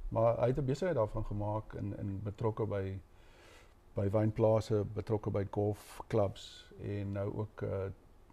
[0.08, 2.98] Maar hy het 'n besigheid daarvan gemaak en en betrokke by
[3.94, 7.86] by wynplase, betrokke by golfklubs en nou ook uh,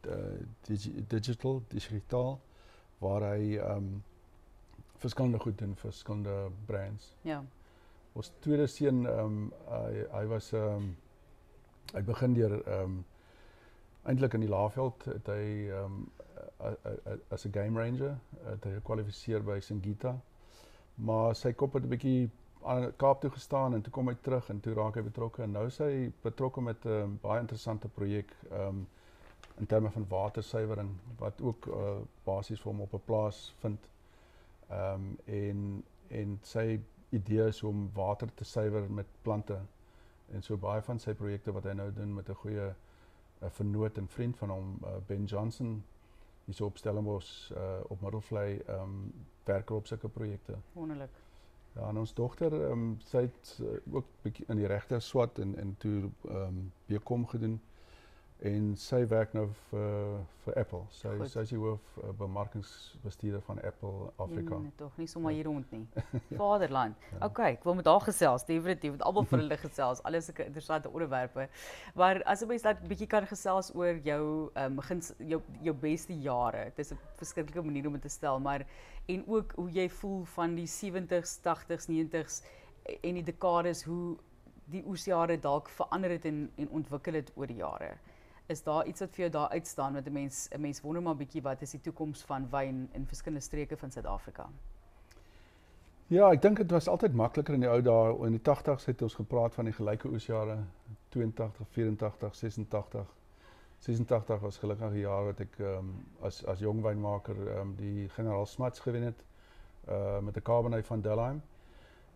[0.08, 0.40] uh
[1.08, 2.42] digital, digitaal
[3.00, 4.04] waar hy ehm um,
[5.04, 6.36] verskillende goed doen vir verskillende
[6.68, 7.14] brands.
[7.28, 7.42] Ja.
[8.14, 10.92] Ons tweede seun ehm um, hy hy was ehm um,
[11.94, 13.00] hy begin deur ehm um,
[14.12, 16.06] eintlik in die Laagveld het hy ehm um,
[17.30, 20.16] as 'n game ranger het hy gekwalifiseer by Singita.
[20.96, 22.30] Maar sy kop het 'n bietjie
[22.64, 25.52] aan Kaap toe gestaan en toe kom hy terug en toe raak hy betrokke en
[25.52, 28.88] nou is hy betrokke met 'n uh, baie interessante projek um
[29.60, 33.80] in terme van watersuiwering wat ook uh, basies vir hom op 'n plaas vind.
[34.74, 39.60] Um en en sy idee is om water te suiwer met plante.
[40.32, 42.76] En so baie van sy projekte wat hy nou doen met 'n goeie 'n
[43.46, 45.84] uh, vernoot en vriend van hom uh, Ben Johnson
[46.46, 50.58] hier so op Stellenbosch uh, op Middelvlei um werk op sulke projekte.
[50.74, 51.22] Wonderlik.
[51.74, 55.40] Ja, en ons dogter ehm um, sy het uh, ook bietjie in die regter swat
[55.40, 57.62] en en toe ehm um, bekom gedoen
[58.44, 59.92] en sy werk nou vir
[60.44, 60.82] vir Apple.
[60.92, 61.30] Goed.
[61.32, 64.58] sy is hoof uh, bemarkingsbestuurder van Apple Afrika.
[64.60, 65.86] Nee, tog nie sommer hier rond nie.
[66.42, 67.00] Vaderland.
[67.14, 67.22] ja.
[67.30, 70.04] Okay, ek wil met haar gesels, definitief met almal vir hulle gesels.
[70.04, 71.48] Alles sulke interessante onderwerpe.
[71.96, 74.82] Maar as 'n mens dat bietjie kan gesels oor jou um,
[75.32, 76.66] jou jou beste jare.
[76.76, 78.68] Dit is 'n verskriklike manier om dit te stel, maar
[79.08, 82.44] en ook hoe jy voel van die 70s, 80s, 90s
[83.02, 84.18] en die dekades hoe
[84.66, 87.96] die oesjare dalk verander het en en ontwikkel het oor die jare
[88.48, 91.16] is daar iets wat vir jou daar uitstaan wat 'n mens 'n mens wonder maar
[91.16, 94.50] bietjie wat is die toekoms van wyn in verskillende streke van Suid-Afrika?
[96.08, 98.26] Ja, ek dink dit was altyd makliker in die ou dae.
[98.26, 100.58] In die 80's het ons gepraat van die gelyke oesjare
[101.10, 103.08] 82, 84, 86.
[103.80, 108.46] 86 was gelukkig 'n jaar wat ek um, as as jong wynmaker um, die generaal
[108.46, 109.24] Smuts gewen het
[109.90, 111.42] uh met 'n Cabernet van Delheim.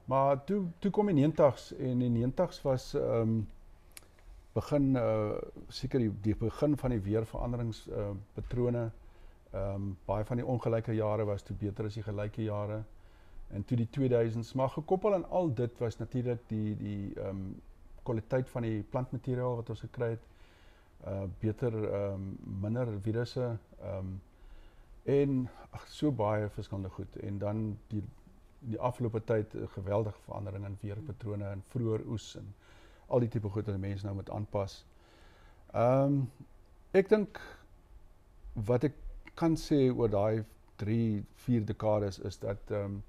[0.05, 3.47] Maar toe toe kom die 90's en die 90's was ehm um,
[4.57, 5.37] begin uh
[5.69, 8.89] seker die, die begin van die weerveranderings uh patrone.
[9.53, 12.83] Ehm um, baie van die ongelyke jare was toe beter as die gelyke jare.
[13.55, 17.61] En toe die 2000s, maar gekoppel aan al dit was natuurlik die die ehm um,
[18.03, 20.27] kwaliteit van die plantmateriaal wat ons gekry het.
[21.07, 23.49] Uh beter ehm um, minder virusse
[23.81, 24.21] ehm um,
[25.07, 28.03] en ag so baie verskillende goed en dan die
[28.59, 32.47] die afgelope tyd geweldige verandering in weerpatrone en vroeër oes en
[33.07, 34.83] al die tipe goed wat mense nou moet aanpas.
[35.73, 36.21] Ehm um,
[36.95, 37.39] ek dink
[38.67, 38.95] wat ek
[39.37, 40.43] kan sê oor daai
[40.81, 43.03] 3, 4 dekades is dat ehm um,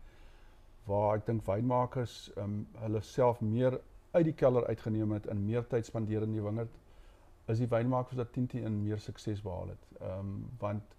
[0.89, 3.81] waar ek dink wynmakers ehm um, hulle self meer
[4.13, 6.79] uit die kelder uitgeneem het en meer tyd spandeer in die wingerd
[7.53, 9.91] is die wynmakers wat 10 10 in meer sukses behaal het.
[10.01, 10.97] Ehm um, want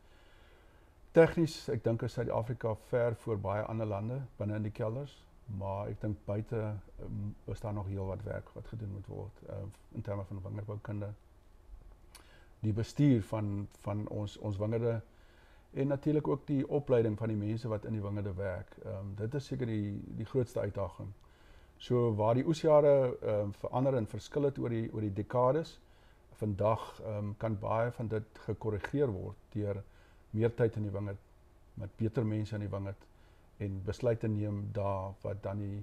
[1.11, 5.15] tegnies ek dink is Suid-Afrika ver voor baie ander lande binne in die kelders
[5.57, 6.59] maar ek dink buite
[7.01, 10.41] um, is daar nog heel wat werk wat gedoen moet word uh, in terme van
[10.43, 11.09] wingerdboukunde.
[12.59, 15.01] Die bestuur van van ons ons wingerde
[15.73, 18.77] en natuurlik ook die opleiding van die mense wat in die wingerde werk.
[18.83, 21.11] Ehm um, dit is seker die die grootste uitdaging.
[21.77, 25.79] So waar die oesjare ehm um, verander en verskil het oor die oor die dekades,
[26.31, 29.83] vandag ehm um, kan baie van dit gekorrigeer word deur
[30.29, 31.27] meer tyd in die wingerd
[31.73, 33.08] met beter mense in die wingerd
[33.59, 35.79] en besluite neem daar wat dan die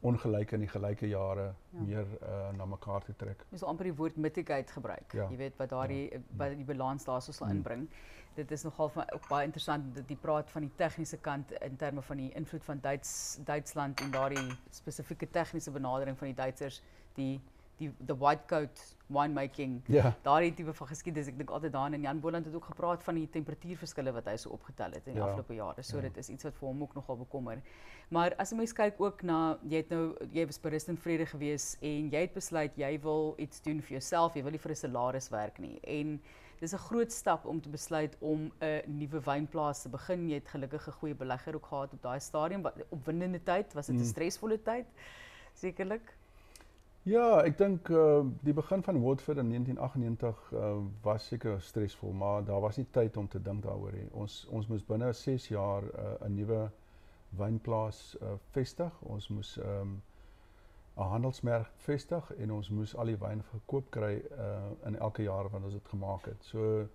[0.00, 1.80] ongelyke en die gelyke jare ja.
[1.82, 3.42] meer uh, na mekaar te trek.
[3.54, 5.16] Sal amper die woord mitigate gebruik.
[5.16, 5.26] Ja.
[5.32, 6.20] Jy weet wat daardie ja.
[6.38, 7.58] by die balans daar sou sal hmm.
[7.58, 7.88] inbring.
[8.38, 11.76] Dit is nogal van, ook baie interessant dat jy praat van die tegniese kant in
[11.80, 13.12] terme van die invloed van Duits
[13.48, 16.78] Duitsland en daardie spesifieke tegniese benadering van die Duitsers
[17.18, 17.40] die
[17.78, 19.82] die the white coat winemaking.
[19.86, 20.12] Ja.
[20.22, 21.28] Daardie tipe van geskiedenis.
[21.32, 24.36] Ek dink altyd daarin en Jan Boland het ook gepraat van die temperatuurverskille wat hy
[24.36, 25.28] so opgetel het in die ja.
[25.28, 25.82] afgelope jare.
[25.82, 26.08] So ja.
[26.08, 27.62] dit is iets wat vir hom ook nogal bekommer.
[28.08, 30.96] Maar as 'n mens kyk ook na jy het nou jy was by Rust en
[30.96, 34.64] Vrede gewees en jy het besluit jy wil iets doen vir jouself, jy wil nie
[34.66, 35.78] vir 'n salaris werk nie.
[35.82, 36.20] En
[36.60, 40.28] dis 'n groot stap om te besluit om 'n nuwe wynplaas te begin.
[40.28, 42.66] Jy het gelukkig 'n goeie belegger ook gehad op daai stadium.
[42.90, 44.04] Opwindende tyd, was dit 'n mm.
[44.04, 44.86] stresvolle tyd?
[45.54, 46.17] Sekerlik.
[47.08, 52.44] Ja, ek dink uh die begin van Woodford in 1998 uh was seker stresvol, maar
[52.44, 54.08] daar was nie tyd om te dink daaroor nie.
[54.12, 56.58] Ons ons moes binne 6 jaar 'n uh, nuwe
[57.40, 58.98] wynplaas uh vestig.
[59.14, 59.94] Ons moes um
[60.96, 64.12] 'n handelsmerk vestig en ons moes al die wyn verkoop kry
[64.48, 66.44] uh in elke jaar wat ons dit gemaak het.
[66.44, 66.86] So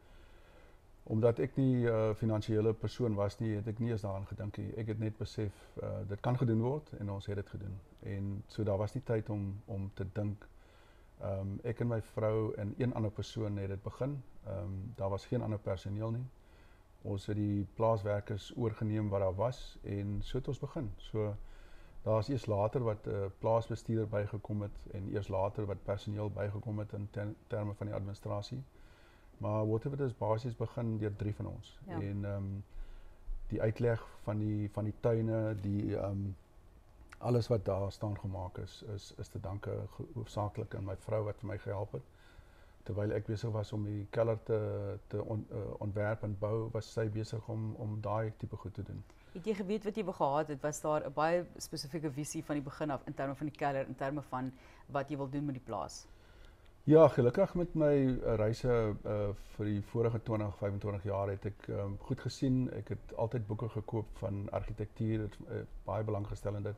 [1.04, 4.58] omdat ek nie 'n uh, finansiële persoon was nie, het ek nie eens daaraan gedink
[4.58, 4.70] nie.
[4.78, 7.93] Ek het net besef uh, dit kan gedoen word en ons het dit gedoen.
[8.04, 10.48] En so daar was nie tyd om om te dink.
[11.22, 14.24] Ehm um, ek en my vrou en een ander persoon het dit begin.
[14.44, 16.26] Ehm um, daar was geen ander personeel nie.
[17.02, 20.92] Ons het die plaaswerkers oorgeneem wat daar was en so het ons begin.
[20.98, 21.36] So
[22.04, 26.80] daar's eers later wat 'n uh, plaasbestuurder bygekom het en eers later wat personeel bygekom
[26.80, 28.64] het in ter, terme van die administrasie.
[29.38, 31.80] Maar whatever is basies begin deur drie van ons.
[31.88, 32.02] Ja.
[32.02, 32.64] En ehm um,
[33.48, 36.36] die uitleg van die van die tuine, die ehm um,
[37.24, 39.72] alles wat daar staan gemaak is is is te danke
[40.14, 42.06] hoofsaaklik aan my vrou wat vir my gehelp het.
[42.84, 44.60] Terwyl ek besig was om die keller te
[45.08, 48.84] te on, uh, ontwerp en bou, was sy besig om om daai tipe goed te
[48.90, 49.04] doen.
[49.34, 50.62] Het jy geweet wat jy gehad het?
[50.62, 53.88] Was daar 'n baie spesifieke visie van die begin af in terme van die keller,
[53.88, 54.52] in terme van
[54.88, 56.06] wat jy wil doen met die plaas?
[56.84, 61.98] Ja, gelukkig met my reise uh vir die vorige 20, 25 jaar het ek um,
[62.00, 62.70] goed gesien.
[62.74, 66.76] Ek het altyd boeke gekoop van argitektuur, het uh, baie belang gestel in dit.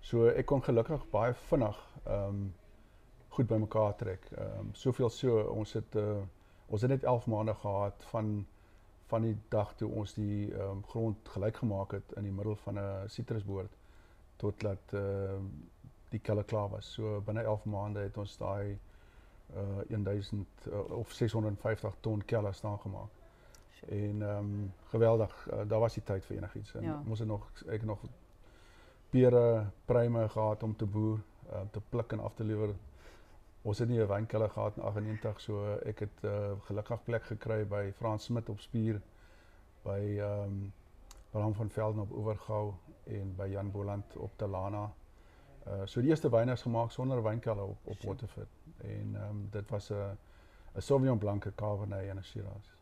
[0.00, 2.54] So ek kon gelukkig baie vinnig um
[3.28, 4.28] goed bymekaar trek.
[4.38, 6.20] Um soveel so ons het uh
[6.68, 8.46] ons het net 11 maande gehad van
[9.08, 12.78] van die dag toe ons die um, grond gelyk gemaak het in die middel van
[12.78, 13.76] 'n sitrusboord
[14.36, 15.40] tot dat uh,
[16.08, 16.92] die kelle klaar was.
[16.92, 18.78] So binne 11 maande het ons daai
[19.56, 23.10] uh 1000 uh, of 650 ton kelle staan gemaak.
[23.88, 26.74] En ehm um, geweldig, uh, daar was die tyd vir enigiets.
[26.74, 27.02] En ja.
[27.08, 28.00] ons het nog ek nog
[29.10, 31.18] pere pryme gehad om te boer,
[31.52, 32.74] uh, te pluk en af te lewer
[33.62, 37.64] ons het nie 'n wynkelder gehad in 98 so ek het uh, gelukkig plek gekry
[37.66, 39.00] by Frans Smit op Spier
[39.82, 40.72] by ehm um,
[41.30, 42.72] Bram van Velden op Oevergou
[43.04, 44.92] en by Jan Boland op Telana.
[45.66, 49.48] Uh so die eerste wyne is gemaak sonder wynkelder op op Waterford en ehm um,
[49.50, 50.16] dit was 'n
[50.74, 52.77] 'n Sauvignon Blanc Cabernet en 'n Shiraz.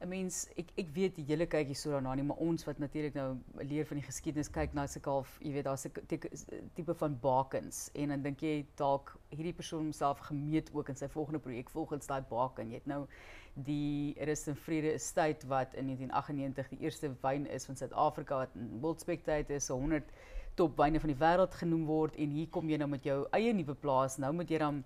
[0.00, 3.14] 'n mens ek ek weet hele kyk hier so daarna nie, maar ons wat natuurlik
[3.14, 7.18] nou leer van die geskiedenis kyk na sulke half, jy weet daar's 'n tipe van
[7.20, 11.70] bakens en dan dink jy dalk hierdie persoon homself gemeet ook in sy volgende projek
[11.70, 12.70] volgens daai baken.
[12.70, 13.06] Jy het nou
[13.54, 18.54] die Rust en Vrede Estate wat in 1998 die eerste wyn is van Suid-Afrika wat
[18.54, 20.10] in World Spectator is 100
[20.54, 23.52] top wyne van die wêreld genoem word en hier kom jy nou met jou eie
[23.52, 24.18] nuwe plaas.
[24.18, 24.84] Nou moet jy dan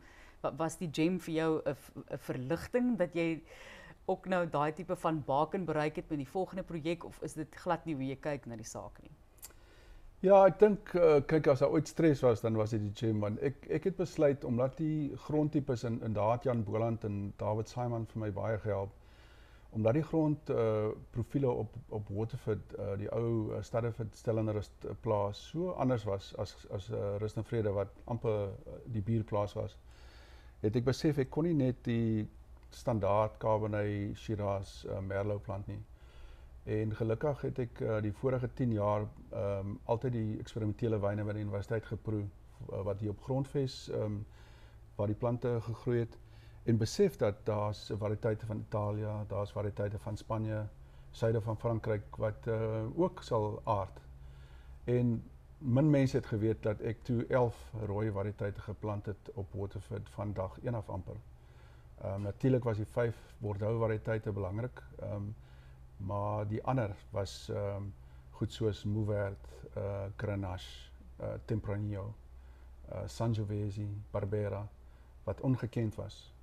[0.57, 3.40] was die gem vir jou 'n verligting dat jy
[4.09, 7.55] ook nou daai tipe van baken bereik het met die volgende projek of is dit
[7.64, 9.12] glad nie hoe jy kyk na die saak nie?
[10.27, 13.38] Ja, ek dink uh, kyk as daar ooit stres was dan was dit die want
[13.47, 18.25] ek ek het besluit omdat die grondtipes in in Daat-Jan Boland en David Simon vir
[18.25, 18.97] my baie gehelp
[19.77, 24.97] omdat die grond uh profile op op Waterford uh die ou uh, Stadeford Stellenrust uh,
[25.07, 29.55] plaas so anders was as as uh, Rust en Vrede wat amper uh, die buurplaas
[29.55, 29.77] was
[30.62, 32.27] het ek besef ek kon nie net die
[32.70, 35.81] standaard Cabernet Shiraz uh, Merlot plant nie.
[36.64, 41.24] En gelukkig het ek uh, die vorige 10 jaar ehm um, altyd die eksperimentele wyne
[41.24, 44.26] by die universiteit geproe uh, wat hier op grondves ehm um,
[44.98, 46.18] waar die plante gegroei het
[46.68, 50.66] en besef dat daar's variëteite van Italië, daar's variëteite van Spanje,
[51.11, 54.00] suide van Frankryk wat uh, ook sal aard.
[54.85, 55.22] En
[55.59, 60.33] min mense het geweet dat ek toe 11 rooi variëteite geplant het op Waterford van
[60.33, 61.16] dag 1 af amper.
[62.02, 64.82] Ehm um, natuurlik was die vyf Bordeaux variëteite belangrik.
[65.02, 65.34] Ehm um,
[65.96, 67.94] maar die ander was ehm um,
[68.30, 69.37] goed soos Mourvèdre,
[69.76, 72.14] uh Grenache, uh Tempranillo,
[72.92, 74.68] uh Sangiovese, Barbera
[75.24, 76.34] wat ongekend was.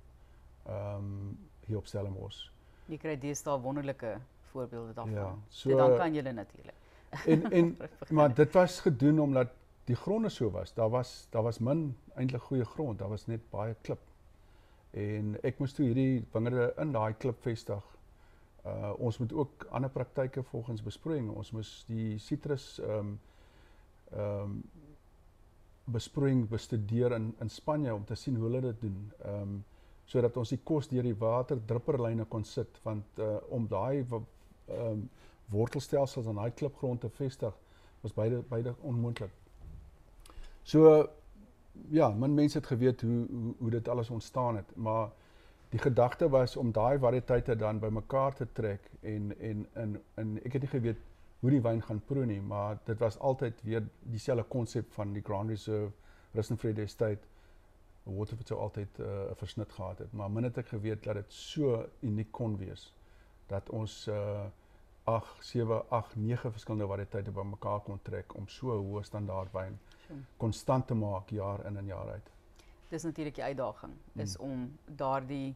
[0.66, 2.50] Ehm um, hier op Stellenbosch.
[2.86, 4.18] Jy kry deesdae wonderlike
[4.50, 5.14] voorbeelde daarvan.
[5.14, 6.74] Ja, so Dit dan kan jy natuurlik.
[7.26, 7.76] En en
[8.16, 9.48] maar dit was gedoen omdat
[9.84, 10.74] die gronde so was.
[10.74, 12.98] Daar was daar was min eintlik goeie grond.
[12.98, 13.98] Daar was net baie klip
[14.96, 17.84] en ek moes toe hierdie wingerde in daai klip vestig.
[18.66, 21.28] Uh ons moet ook ander praktyke volgens besproeiing.
[21.30, 23.14] Ons moes die sitrus ehm um,
[24.12, 24.58] ehm um,
[25.86, 29.12] besproeiing bestudeer in in Spanje om te sien hoe hulle dit doen.
[29.24, 29.64] Ehm um,
[30.06, 34.22] sodat ons die kos deur die water drupperlyne kon sit want uh om daai ehm
[34.78, 35.08] um,
[35.50, 37.54] wortelstelsels aan daai klipgrond te vestig
[38.02, 39.30] was beide beide onmoontlik.
[40.62, 41.08] So
[41.88, 45.08] ja, min mense het geweet hoe hoe hoe dit alles ontstaan het, maar
[45.68, 50.52] die gedagte was om daai variëteite dan bymekaar te trek en en in in ek
[50.52, 50.98] het nie geweet
[51.40, 55.22] hoe die wyn gaan proe nie, maar dit was altyd weer dieselfde konsep van die
[55.22, 55.92] Grand Reserve
[56.32, 57.20] Rustenfrede Estate
[58.02, 61.14] Waterford sou altyd uh, 'n uh, versnit gehad het, maar min het ek geweet dat
[61.14, 62.94] dit so uniek kon wees
[63.46, 64.46] dat ons uh
[65.06, 69.78] 8 7 8 9 verskillende variëteite bymekaar kon trek om so 'n hoë standaard wyn
[70.36, 72.30] konstant te maak jaar in en jaar uit.
[72.90, 74.50] Dis natuurlik die uitdaging is hmm.
[74.50, 75.54] om daardie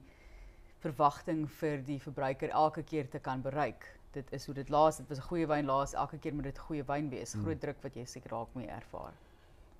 [0.79, 3.87] verwagting vir die verbruiker elke keer te kan bereik.
[4.13, 6.59] Dit is hoe dit laas, dit was 'n goeie wyn laas, elke keer moet dit
[6.59, 7.33] goeie wyn wees.
[7.33, 7.43] Hmm.
[7.43, 9.13] Groot druk wat jy seker raak mee ervaar.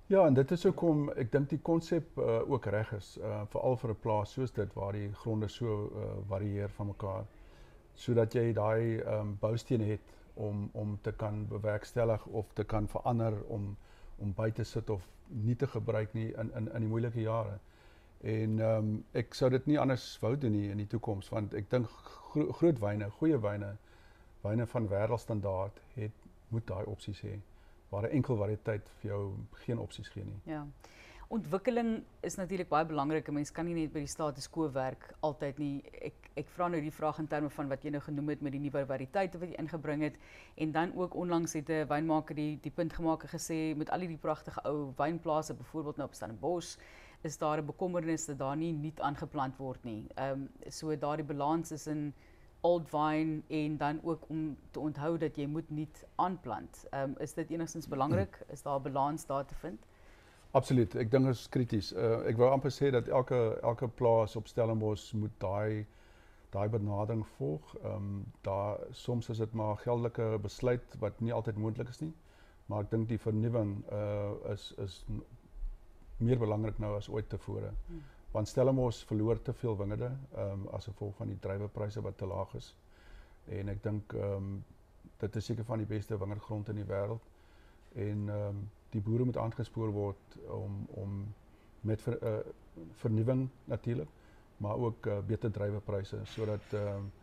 [0.07, 3.77] Ja, en dit is hoekom ek dink die konsep uh, ook reg is, uh, veral
[3.77, 7.25] vir 'n plaas soos dit waar die gronde so uh, varieer van mekaar
[7.95, 8.53] sodat jy
[8.99, 13.77] ehm um, boustene het om om te kan bewerkstellig of te kan verander om
[14.17, 17.59] om by te sit of nie te gebruik nie in in in die moeilike jare.
[18.21, 21.87] En ehm um, ek dit nie anders wou doen in die toekoms want ek dink
[21.87, 23.75] gro groot wyne, goeie wyne,
[24.41, 27.39] wyne van wêreldstandaard het moet daai opsies hê
[27.89, 30.39] waar 'n enkel variëteit vir jou geen opsies gee nie.
[30.43, 30.67] Ja.
[31.31, 33.29] Ontwikkeling is natuurlik baie belangrik.
[33.29, 35.83] 'n Mens kan nie net by die status quo werk altyd nie.
[36.07, 38.51] Ek ek vra nou die vraag in terme van wat jy nou genoem het met
[38.51, 40.17] die nuwe variëteite wat jy ingebring het
[40.57, 44.61] en dan ook onlangs het 'n die die punt gemaak en met al hierdie pragtige
[44.65, 46.77] ou wynplase byvoorbeeld nou op Stellenbosch
[47.23, 50.07] is daar 'n bekommernis dat daar nie nuut aangeplant word nie.
[50.15, 52.13] Ehm um, so daardie balans is in
[52.61, 56.85] old vine en dan ook om te onthou dat jy moet nuut aanplant.
[56.91, 58.45] Ehm um, is dit enigstens belangrik?
[58.49, 59.79] Is daar 'n balans daar te vind?
[60.51, 60.95] Absoluut.
[60.99, 61.93] Ek dink dit is krities.
[61.95, 65.85] Uh, ek wou amper sê dat elke elke plaas op Stellenbosch moet daai
[66.51, 67.75] daai benadering volg.
[67.83, 72.11] Ehm um, daar soms is dit maar geldelike besluit wat nie altyd moontlik is nie.
[72.65, 75.05] Maar ek dink die vernuwing uh is is
[76.17, 77.71] meer belangrik nou as ooit tevore.
[77.87, 78.03] Hmm.
[78.31, 82.27] Want Stellenbosch verloor te veel wingerde ehm um, as gevolg van die druiwepryse wat te
[82.27, 82.75] laag is.
[83.47, 84.63] En ek dink ehm um,
[85.23, 87.33] dit is seker van die beste wingerdgrond in die wêreld.
[87.95, 91.21] En ehm um, die boere moet aangespoor word om om
[91.81, 92.39] met ver, uh,
[93.01, 94.09] vernuwing natuurlik,
[94.57, 97.19] maar ook uh, beter druiwepryse sodat ehm uh,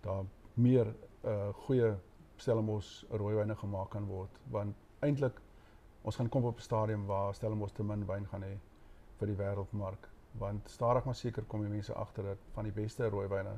[0.00, 0.94] daar meer
[1.24, 1.96] uh, goeie
[2.36, 5.40] Stellenbosch rooiwyne gemaak kan word want eintlik
[6.02, 8.54] ons gaan kom op 'n stadium waar Stellenbosch te min wyn gaan hê
[9.18, 10.08] vir die wêreldmark
[10.38, 13.56] want stadig maar seker kom die mense agter dat van die beste rooiwyne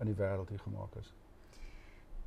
[0.00, 1.14] in die wêreld hier gemaak is.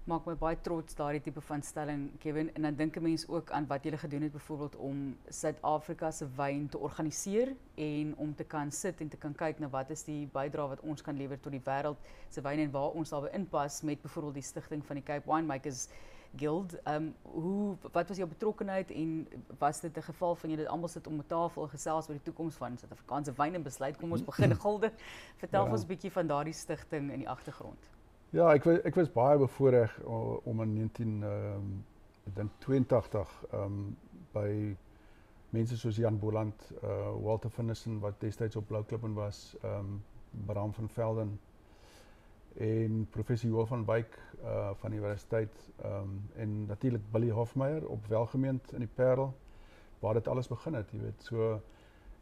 [0.10, 3.51] Maak my baie trots daardie tipe van stelling Kevin en dan dink 'n mens ook
[3.51, 8.36] aan wat jy gele gedoen het byvoorbeeld om Suid-Afrika se wyn te organiseer en om
[8.36, 11.18] te kan sit en te kan kyk na wat is die bydrae wat ons kan
[11.18, 11.97] lewer tot die wêreld
[12.30, 15.89] se wyn en waar ons daarby inpas met byvoorbeeld die stigting van die Cape Winemakers
[16.36, 16.74] Guild.
[16.84, 19.28] Ehm um, hoe wat was jou betrokkenheid en
[19.60, 22.55] was dit 'n geval van julle almal sit om 'n tafel gesels oor die toekoms
[22.55, 24.91] van Suid-Afrikaanse wyn en besluit kom ons begin gilde.
[25.43, 25.72] Vertel ja.
[25.72, 27.99] ons 'n bietjie van daardie stigting in die agtergrond.
[28.30, 31.70] Ja, ek was ek was baie bevoorreg om in 19 ehm um,
[32.30, 33.78] ek dink 82 ehm um,
[34.36, 34.50] by
[35.58, 39.80] mense soos Jan Boland, uh Walter Finnissen wat destyds op Blou Klip en was, ehm
[39.80, 39.96] um,
[40.46, 41.32] Bram van Velden
[42.54, 47.88] en professor Joel van Wyk uh van die universiteit ehm um, en natuurlik Billy Hofmeyer
[47.88, 49.34] op Welgemeend in die Parel
[50.00, 51.24] waar dit alles begin het, jy weet.
[51.32, 51.62] So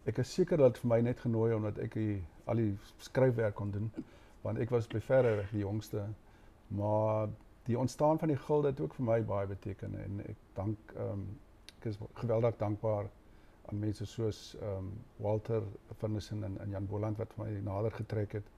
[0.06, 3.76] ek is seker dat vir my net genooi omdat ek die, al die skryfwerk kon
[3.76, 3.92] doen
[4.48, 6.06] want ek was by verre weg die jongste.
[6.80, 7.30] Maar
[7.68, 11.14] die ontstaan van die gilde het ook vir my baie beteken en ek dank ehm
[11.14, 11.26] um,
[11.78, 13.10] ek is geweldig dankbaar
[13.70, 14.94] aan mense soos ehm um,
[15.24, 15.64] Walter
[15.98, 18.56] Finnissen en, en Jan Boland wat my nader getrek het.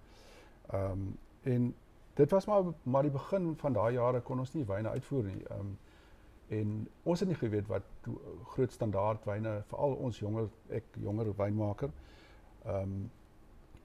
[0.69, 1.09] Ehm um,
[1.41, 1.75] En
[2.13, 5.43] dit was maar maar die begin van daai jare kon ons nie wyne uitvoer nie.
[5.47, 5.77] Ehm um,
[6.49, 7.83] en ons het nie geweet wat
[8.43, 11.91] groot standaard wyne veral ons jonger ek jonger wynmaker.
[12.65, 13.11] Ehm um,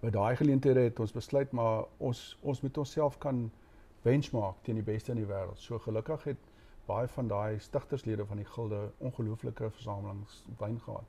[0.04, 3.46] by daai geleenthede het ons besluit maar ons ons moet onsself kan
[4.04, 5.60] benchmark teen die beste in die wêreld.
[5.60, 6.50] So gelukkig het
[6.88, 11.08] baie van daai stigterslede van die gilde ongelooflike versamelings wyn gehad.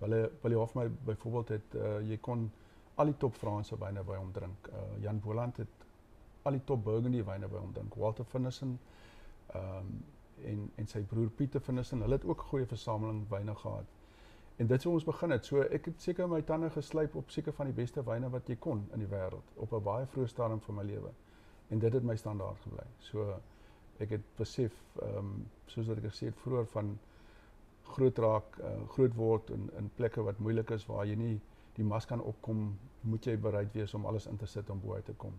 [0.00, 2.46] Hulle Willie Hofmeyer byvoorbeeld het uh, jy kon
[2.94, 4.70] al die top Franse wyne by hom drink.
[4.72, 5.86] Uh, Jan Boland het
[6.48, 8.00] al die top Burgundy wyne by hom drink.
[8.00, 8.78] Walter Finnissen
[9.52, 9.92] ehm um,
[10.48, 13.99] en en sy broer Pieter Finnissen, hulle het ook goeie versameling wyne gehad.
[14.60, 15.46] En dit sou ons begin het.
[15.48, 18.58] So ek het seker my tande geslyp op seker van die beste wyne wat jy
[18.60, 21.12] kon in die wêreld op 'n baie vroeë stadium van my lewe.
[21.70, 22.86] En dit het my standaard gebly.
[22.98, 23.40] So
[23.98, 26.98] ek het besef ehm um, soos wat ek gesê het vroeër van
[27.82, 31.40] groot raak, uh, groot word in in plekke wat moeilik is waar jy nie
[31.74, 34.94] die mas kan opkom, moet jy bereid wees om alles in te sit om bo
[34.94, 35.32] uit te kom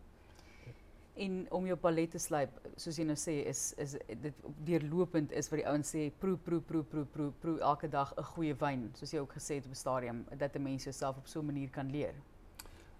[1.25, 3.95] en om jou palet te slyp soos jy nou sê is is
[4.25, 8.13] dit deurlopend is wat die ouens sê proe proe proe proe proe proe elke dag
[8.17, 11.17] 'n goeie wyn soos jy ook gesê het op 'n stadium dat 'n mens jouself
[11.17, 12.15] op so 'n manier kan leer.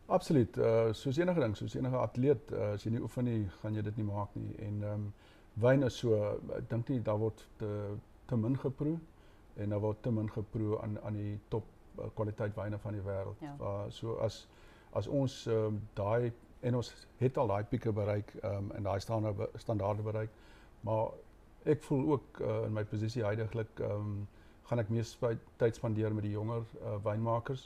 [0.05, 0.57] Absoluut.
[0.57, 3.81] Uh soos enige ding, soos enige atleet, uh, as jy nie oefen nie, gaan jy
[3.81, 4.55] dit nie maak nie.
[4.59, 5.13] En ehm um,
[5.53, 6.15] wyn is so
[6.57, 7.69] ek dink nie daar word te
[8.25, 8.99] te min geproe
[9.55, 11.63] en daar word te min geproe aan aan die top
[11.99, 13.39] uh, kwaliteit wyne van die wêreld.
[13.39, 13.55] Ja.
[13.59, 14.47] Uh, so as
[14.93, 16.31] as ons ehm um, daai
[16.61, 20.29] en ons het al daai pieke bereik um, en daai standaarde standaarde bereik.
[20.81, 21.11] Maar
[21.63, 24.27] ek voel ook uh, in my posisie heidaglik ehm um,
[24.69, 25.07] gaan ek meer
[25.59, 27.65] tyd spandeer met die jonger uh, wynmakers.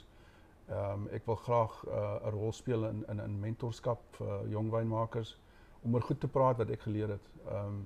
[0.68, 4.32] Ehm um, ek wil graag uh, 'n uh, rol speel in in in mentorskap vir
[4.38, 5.36] uh, jong wynmakers
[5.82, 7.28] om oor goed te praat wat ek geleer het.
[7.46, 7.84] Ehm um,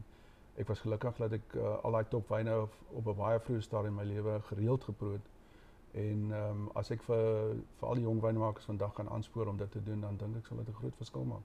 [0.57, 3.99] ek was gelukkig dat ek uh, al daai topwyne op, op 'n baie vroeë stadium
[3.99, 5.29] in my lewe gereeld geproe het.
[5.93, 9.57] En ehm um, as ek vir vir al die jong wynmakers vandag gaan aanspoor om
[9.57, 11.43] dit te doen, dan dink ek sal dit 'n groot verskil maak.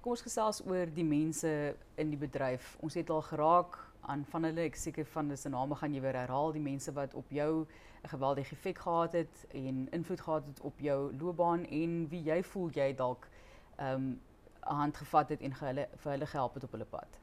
[0.00, 2.76] Kom ons gesels oor die mense in die bedryf.
[2.80, 6.00] Ons het al geraak aan van hulle, ek seker van hulle se name gaan jy
[6.00, 7.66] weer herhaal, die mense wat op jou
[8.04, 12.42] 'n geweldige effek gehad het en invloed gehad het op jou loopbaan en wie jy
[12.42, 13.28] voel jy dalk
[13.76, 14.20] ehm um,
[14.60, 17.18] hand gevat het en hulle vir hulle gehelp het op hulle pad.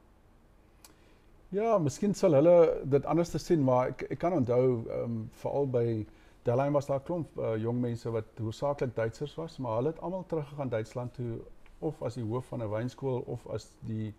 [1.48, 5.30] Ja, miskien sal hulle dit anders te sien, maar ek ek kan onthou ehm um,
[5.32, 6.06] veral by
[6.46, 10.00] Delheim was daar 'n klomp uh, jong mense wat hoofsaaklik Duitsers was, maar hulle het
[10.00, 11.40] almal teruggegaan Duitsland toe
[11.78, 14.14] of as die hoof van 'n wynskool of as die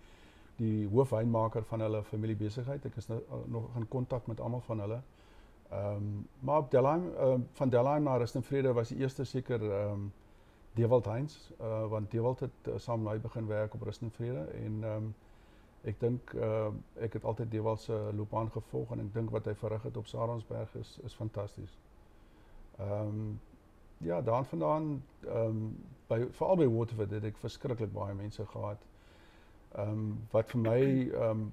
[0.55, 2.85] die hoofwynmaker van hulle familiebesigheid.
[2.85, 5.01] Ek is nou, uh, nog in kontak met almal van hulle.
[5.69, 9.91] Ehm um, maar op Delheim uh, van Delheim na Rustenvrede was die eerste seker ehm
[9.91, 10.13] um,
[10.73, 14.83] Dewald Heinz, uh, want Dewald het uh, saam met my begin werk op Rustenvrede en
[14.83, 15.15] ehm um,
[15.83, 16.67] ek dink uh,
[16.99, 20.05] ek het altyd Dewald se loopbaan gevolg en ek dink wat hy verrig het op
[20.05, 21.77] Saronsberg is is fantasties.
[22.77, 23.39] Ehm um,
[23.97, 28.83] ja, daarvandaan ehm um, by veral by Waterford het ek verskriklik baie mense gehad.
[29.75, 31.51] Ehm um, wat vir my ehm um,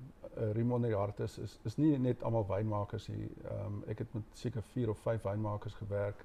[0.52, 3.28] riem onder die hart is is is nie net almal wynmakers nie.
[3.44, 6.24] Ehm um, ek het met seker 4 of 5 wynmakers gewerk.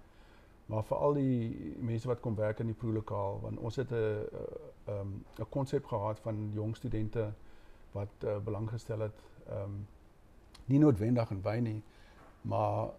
[0.66, 5.00] Maar veral die mense wat kom werk in die proelokaal want ons het 'n ehm
[5.00, 7.32] um, 'n konsep gehad van jong studente
[7.92, 9.88] wat uh, belang gestel het ehm um,
[10.66, 11.84] nie noodwendig in wyn nie,
[12.42, 12.90] maar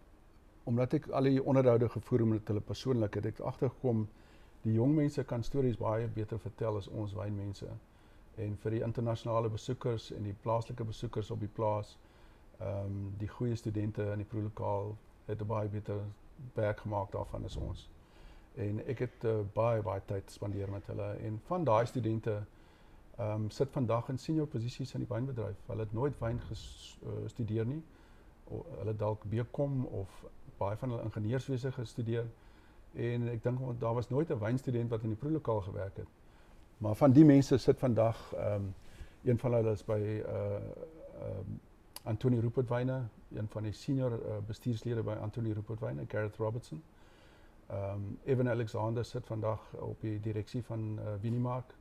[0.71, 4.07] omdat ek al die onderhoude gevoer met hulle persoonlik het ek agtergekom
[4.63, 7.69] die jong mense kan stories baie beter vertel as ons wynmense
[8.45, 11.97] en vir die internasionale besoekers en die plaaslike besoekers op die plaas
[12.61, 14.93] ehm um, die goeie studente in die proelokaal
[15.27, 16.01] het baie beter
[16.55, 17.89] werk gemaak daarvan as ons.
[18.55, 22.35] En ek het uh, baie baie tyd spandeer met hulle en van daai studente
[23.17, 25.65] ehm um, sit vandag in senior posisies in die wynbedryf.
[25.67, 27.83] Hulle het nooit wyn gestudeer uh, nie.
[28.51, 30.25] O, hulle dalk BCom of
[30.61, 32.27] baie van hulle ingenieurswese gestudeer
[32.95, 36.09] en ek dink daar was nooit 'n wynstudent wat in die proelokaal gewerk het.
[36.79, 38.75] Maar van die mense sit vandag ehm um,
[39.23, 41.61] een van hulle is by uh ehm um,
[42.03, 43.03] Anthony Rupert Wyne,
[43.33, 46.83] een van die senior uh, bestuurslede by Anthony Rupert Wyne, Gareth Robertson.
[47.67, 51.75] Ehm um, Evan Alexander sit vandag op die direksie van uh, Winimark.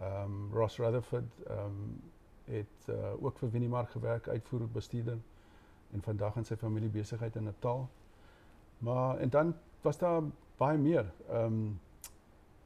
[0.00, 2.00] Ehm um, Ross Rutherford ehm um,
[2.44, 5.18] het uh, ook vir Winimark gewerk, uitvoerende bestuurder
[5.94, 7.88] en vandag in sy familie besigheid in Natal.
[8.78, 10.22] Maar en dan was daar
[10.56, 11.12] baie meer.
[11.28, 11.80] Ehm um,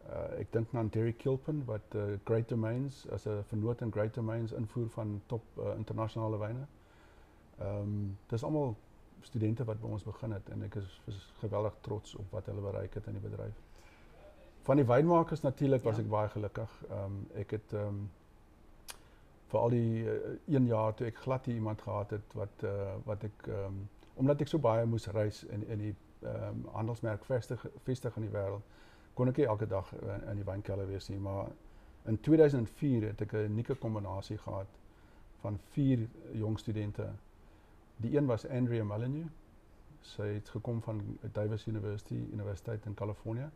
[0.08, 4.14] uh, ek dink aan Derek Kilpin wat uh, Great Domains as 'n vernoot in Great
[4.14, 6.66] Domains invoer van top uh, internasionale wyne.
[7.58, 8.76] Ehm um, dis almal
[9.20, 10.74] studente wat by ons begin het en ek
[11.06, 13.56] is geweldig trots op wat hulle bereik het in die bedryf.
[14.62, 16.02] Van die wynmakers natuurlik was ja.
[16.02, 16.70] ek baie gelukkig.
[16.90, 18.10] Ehm um, ek het ehm um,
[19.50, 22.96] vir al die uh, een jaar toe ek glad nie iemand gehad het wat uh,
[23.04, 23.88] wat ek um,
[24.18, 25.94] omdat ek so baie moes reis in in die
[26.26, 28.76] um, handelsmerk vestig vestig in die wêreld
[29.14, 31.18] kon ek nie elke dag in, in die wynkelder wees nie.
[31.18, 31.48] Maar
[32.06, 34.66] in 2004 het ek 'n unieke kombinasie gehad
[35.42, 37.08] van vier jong studente.
[37.96, 39.30] Die een was Andrea Molyneux.
[40.00, 43.50] Sy het gekom van Davis University Universiteit in Kalifornië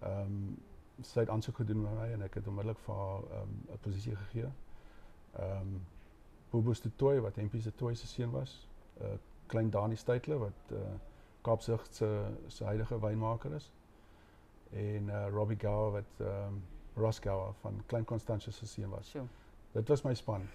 [0.00, 0.56] ehm um,
[1.02, 3.78] sy het aansoek gedoen met my en ek het onmiddellik vir haar ehm, 'n um,
[3.80, 4.50] posisie gegee
[5.38, 5.86] ehm um,
[6.50, 8.68] Bobos de Toy wat Hempie se Toy se seun was,
[9.00, 9.06] uh,
[9.46, 10.78] klein Dani Steytler wat uh,
[11.40, 13.72] Kaapsig se se huidige wynmaker is
[14.72, 16.62] en uh, Robbie Gower wat ehm um,
[16.98, 19.10] Ross Gower van Klein Constantia se seun was.
[19.10, 19.26] Sure.
[19.72, 20.48] Dit was my span.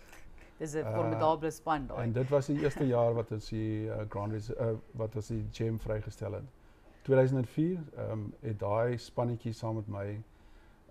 [0.58, 2.04] Dis 'n formidable uh, span daai.
[2.04, 5.28] En dit was die eerste jaar wat ons die uh, Grand Res uh, wat ons
[5.28, 6.44] die gem vrygestel het.
[7.02, 10.24] 2004 ehm um, het daai spannetjie saam met my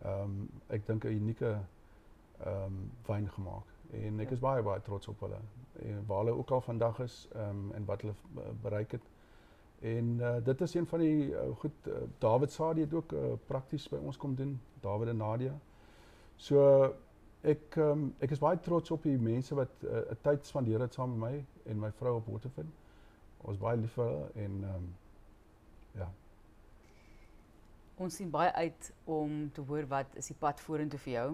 [0.02, 1.58] ehm um, ek dink 'n unieke
[2.44, 4.36] ehm um, wyn gemaak en ek ja.
[4.36, 5.38] is baie baie trots op hulle
[5.82, 9.08] en waar hulle ook al vandag is um, en wat hulle uh, bereik het.
[9.82, 13.32] En uh, dit is een van die uh, goed uh, David Saadi het ook uh,
[13.46, 15.54] prakties by ons kom doen, David en Nadia.
[16.36, 16.62] So
[17.42, 20.94] ek um, ek is baie trots op die mense wat 'n uh, tyd spandeer het
[20.94, 22.68] saam met my en my vrou op Waterford.
[23.42, 24.88] Ons baie lief vir hulle en um,
[25.98, 26.08] ja.
[27.96, 31.30] Ons sien baie uit om te hoor wat is die pad vorentoe vir jou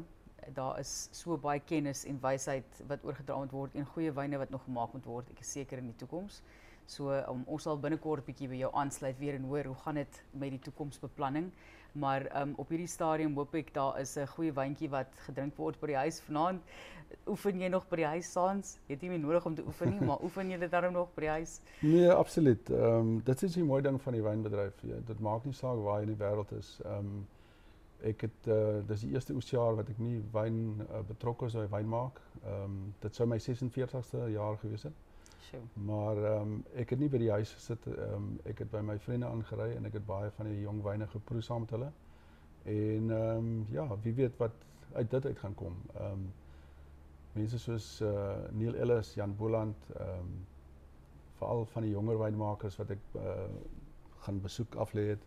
[0.54, 4.64] daar is so baie kennis en wysheid wat oorgedra word en goeie wyne wat nog
[4.64, 5.30] gemaak moet word.
[5.30, 6.42] Ek is seker in die toekoms.
[6.88, 10.22] So um, ons sal binnekort bietjie by jou aansluit weer en hoor hoe gaan dit
[10.32, 11.50] met die toekomsbeplanning.
[12.00, 15.80] Maar um, op hierdie stadium hoop ek daar is 'n goeie wyntjie wat gedrink word
[15.80, 16.62] by die huis vanaand.
[17.28, 18.78] Oefen jy nog by die huis saans?
[18.86, 21.08] Jy het nie meer nodig om te oefen nie, maar oefen jy dit darm nog
[21.14, 21.60] by die huis?
[21.80, 22.70] Nee, absoluut.
[22.70, 24.82] Ehm um, dit is die mooi ding van die wynbedryf.
[24.82, 26.80] Ja, dit maak nie saak waar jy in die wêreld is.
[26.84, 27.26] Ehm um,
[28.06, 31.66] ek het uh dis die eerste oesjaar wat ek nie wyn uh, betrokke is by
[31.72, 32.20] wyn maak.
[32.44, 35.04] Ehm um, dit sou my 46ste jaar gewees het.
[35.74, 38.80] Maar ehm um, ek het nie by die huis gesit ehm um, ek het by
[38.90, 41.90] my vriende aangery en ek het baie van die jong wyne geproe saam met hulle.
[42.64, 44.52] En ehm um, ja, wie weet wat
[44.92, 45.76] uit dit uit gaan kom.
[45.94, 46.28] Ehm um,
[47.32, 50.46] mense soos uh Neil Ellis, Jan Boland, ehm um,
[51.38, 53.34] veral van die jonger wynmakers wat ek uh
[54.26, 55.26] gaan besoek aflê het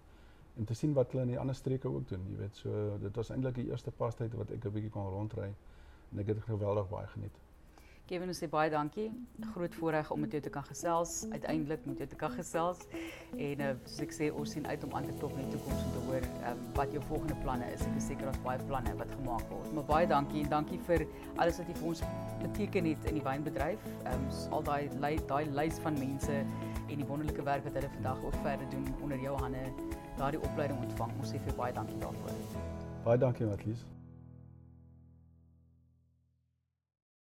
[0.58, 2.56] en te sien wat hulle in die ander streke ook doen, jy weet.
[2.64, 5.54] So dit was eintlik die eerste pastyd wat ek 'n bietjie kon rondry
[6.12, 7.40] en ek het geweldig baie geniet.
[8.12, 9.06] Kevin, ons sê baie dankie.
[9.54, 11.12] Groot voorreg om met jou te kan gesels.
[11.32, 12.82] Uiteindelik moet jy te kan gesels.
[13.38, 15.86] En uh, soos ek sê, ons sien uit om aan te klop in die toekoms
[15.86, 17.86] om te hoor um, wat jou volgende planne is.
[17.88, 19.72] Ek is seker daar's baie planne wat gemaak word.
[19.78, 21.06] Maar baie dankie en dankie vir
[21.38, 22.04] alles wat jy vir ons
[22.42, 23.88] beteken het in die wynbedryf.
[24.02, 24.28] Ehm um,
[24.60, 28.68] al daai daai lys van mense en die wonderlike werk wat hulle vandag ook verder
[28.76, 29.64] doen onder jou hande,
[30.22, 31.18] daardie opleiding ontvang.
[31.20, 32.38] Ons sê vir baie dankie daarvoor.
[33.06, 33.86] Baie dankie Matlies.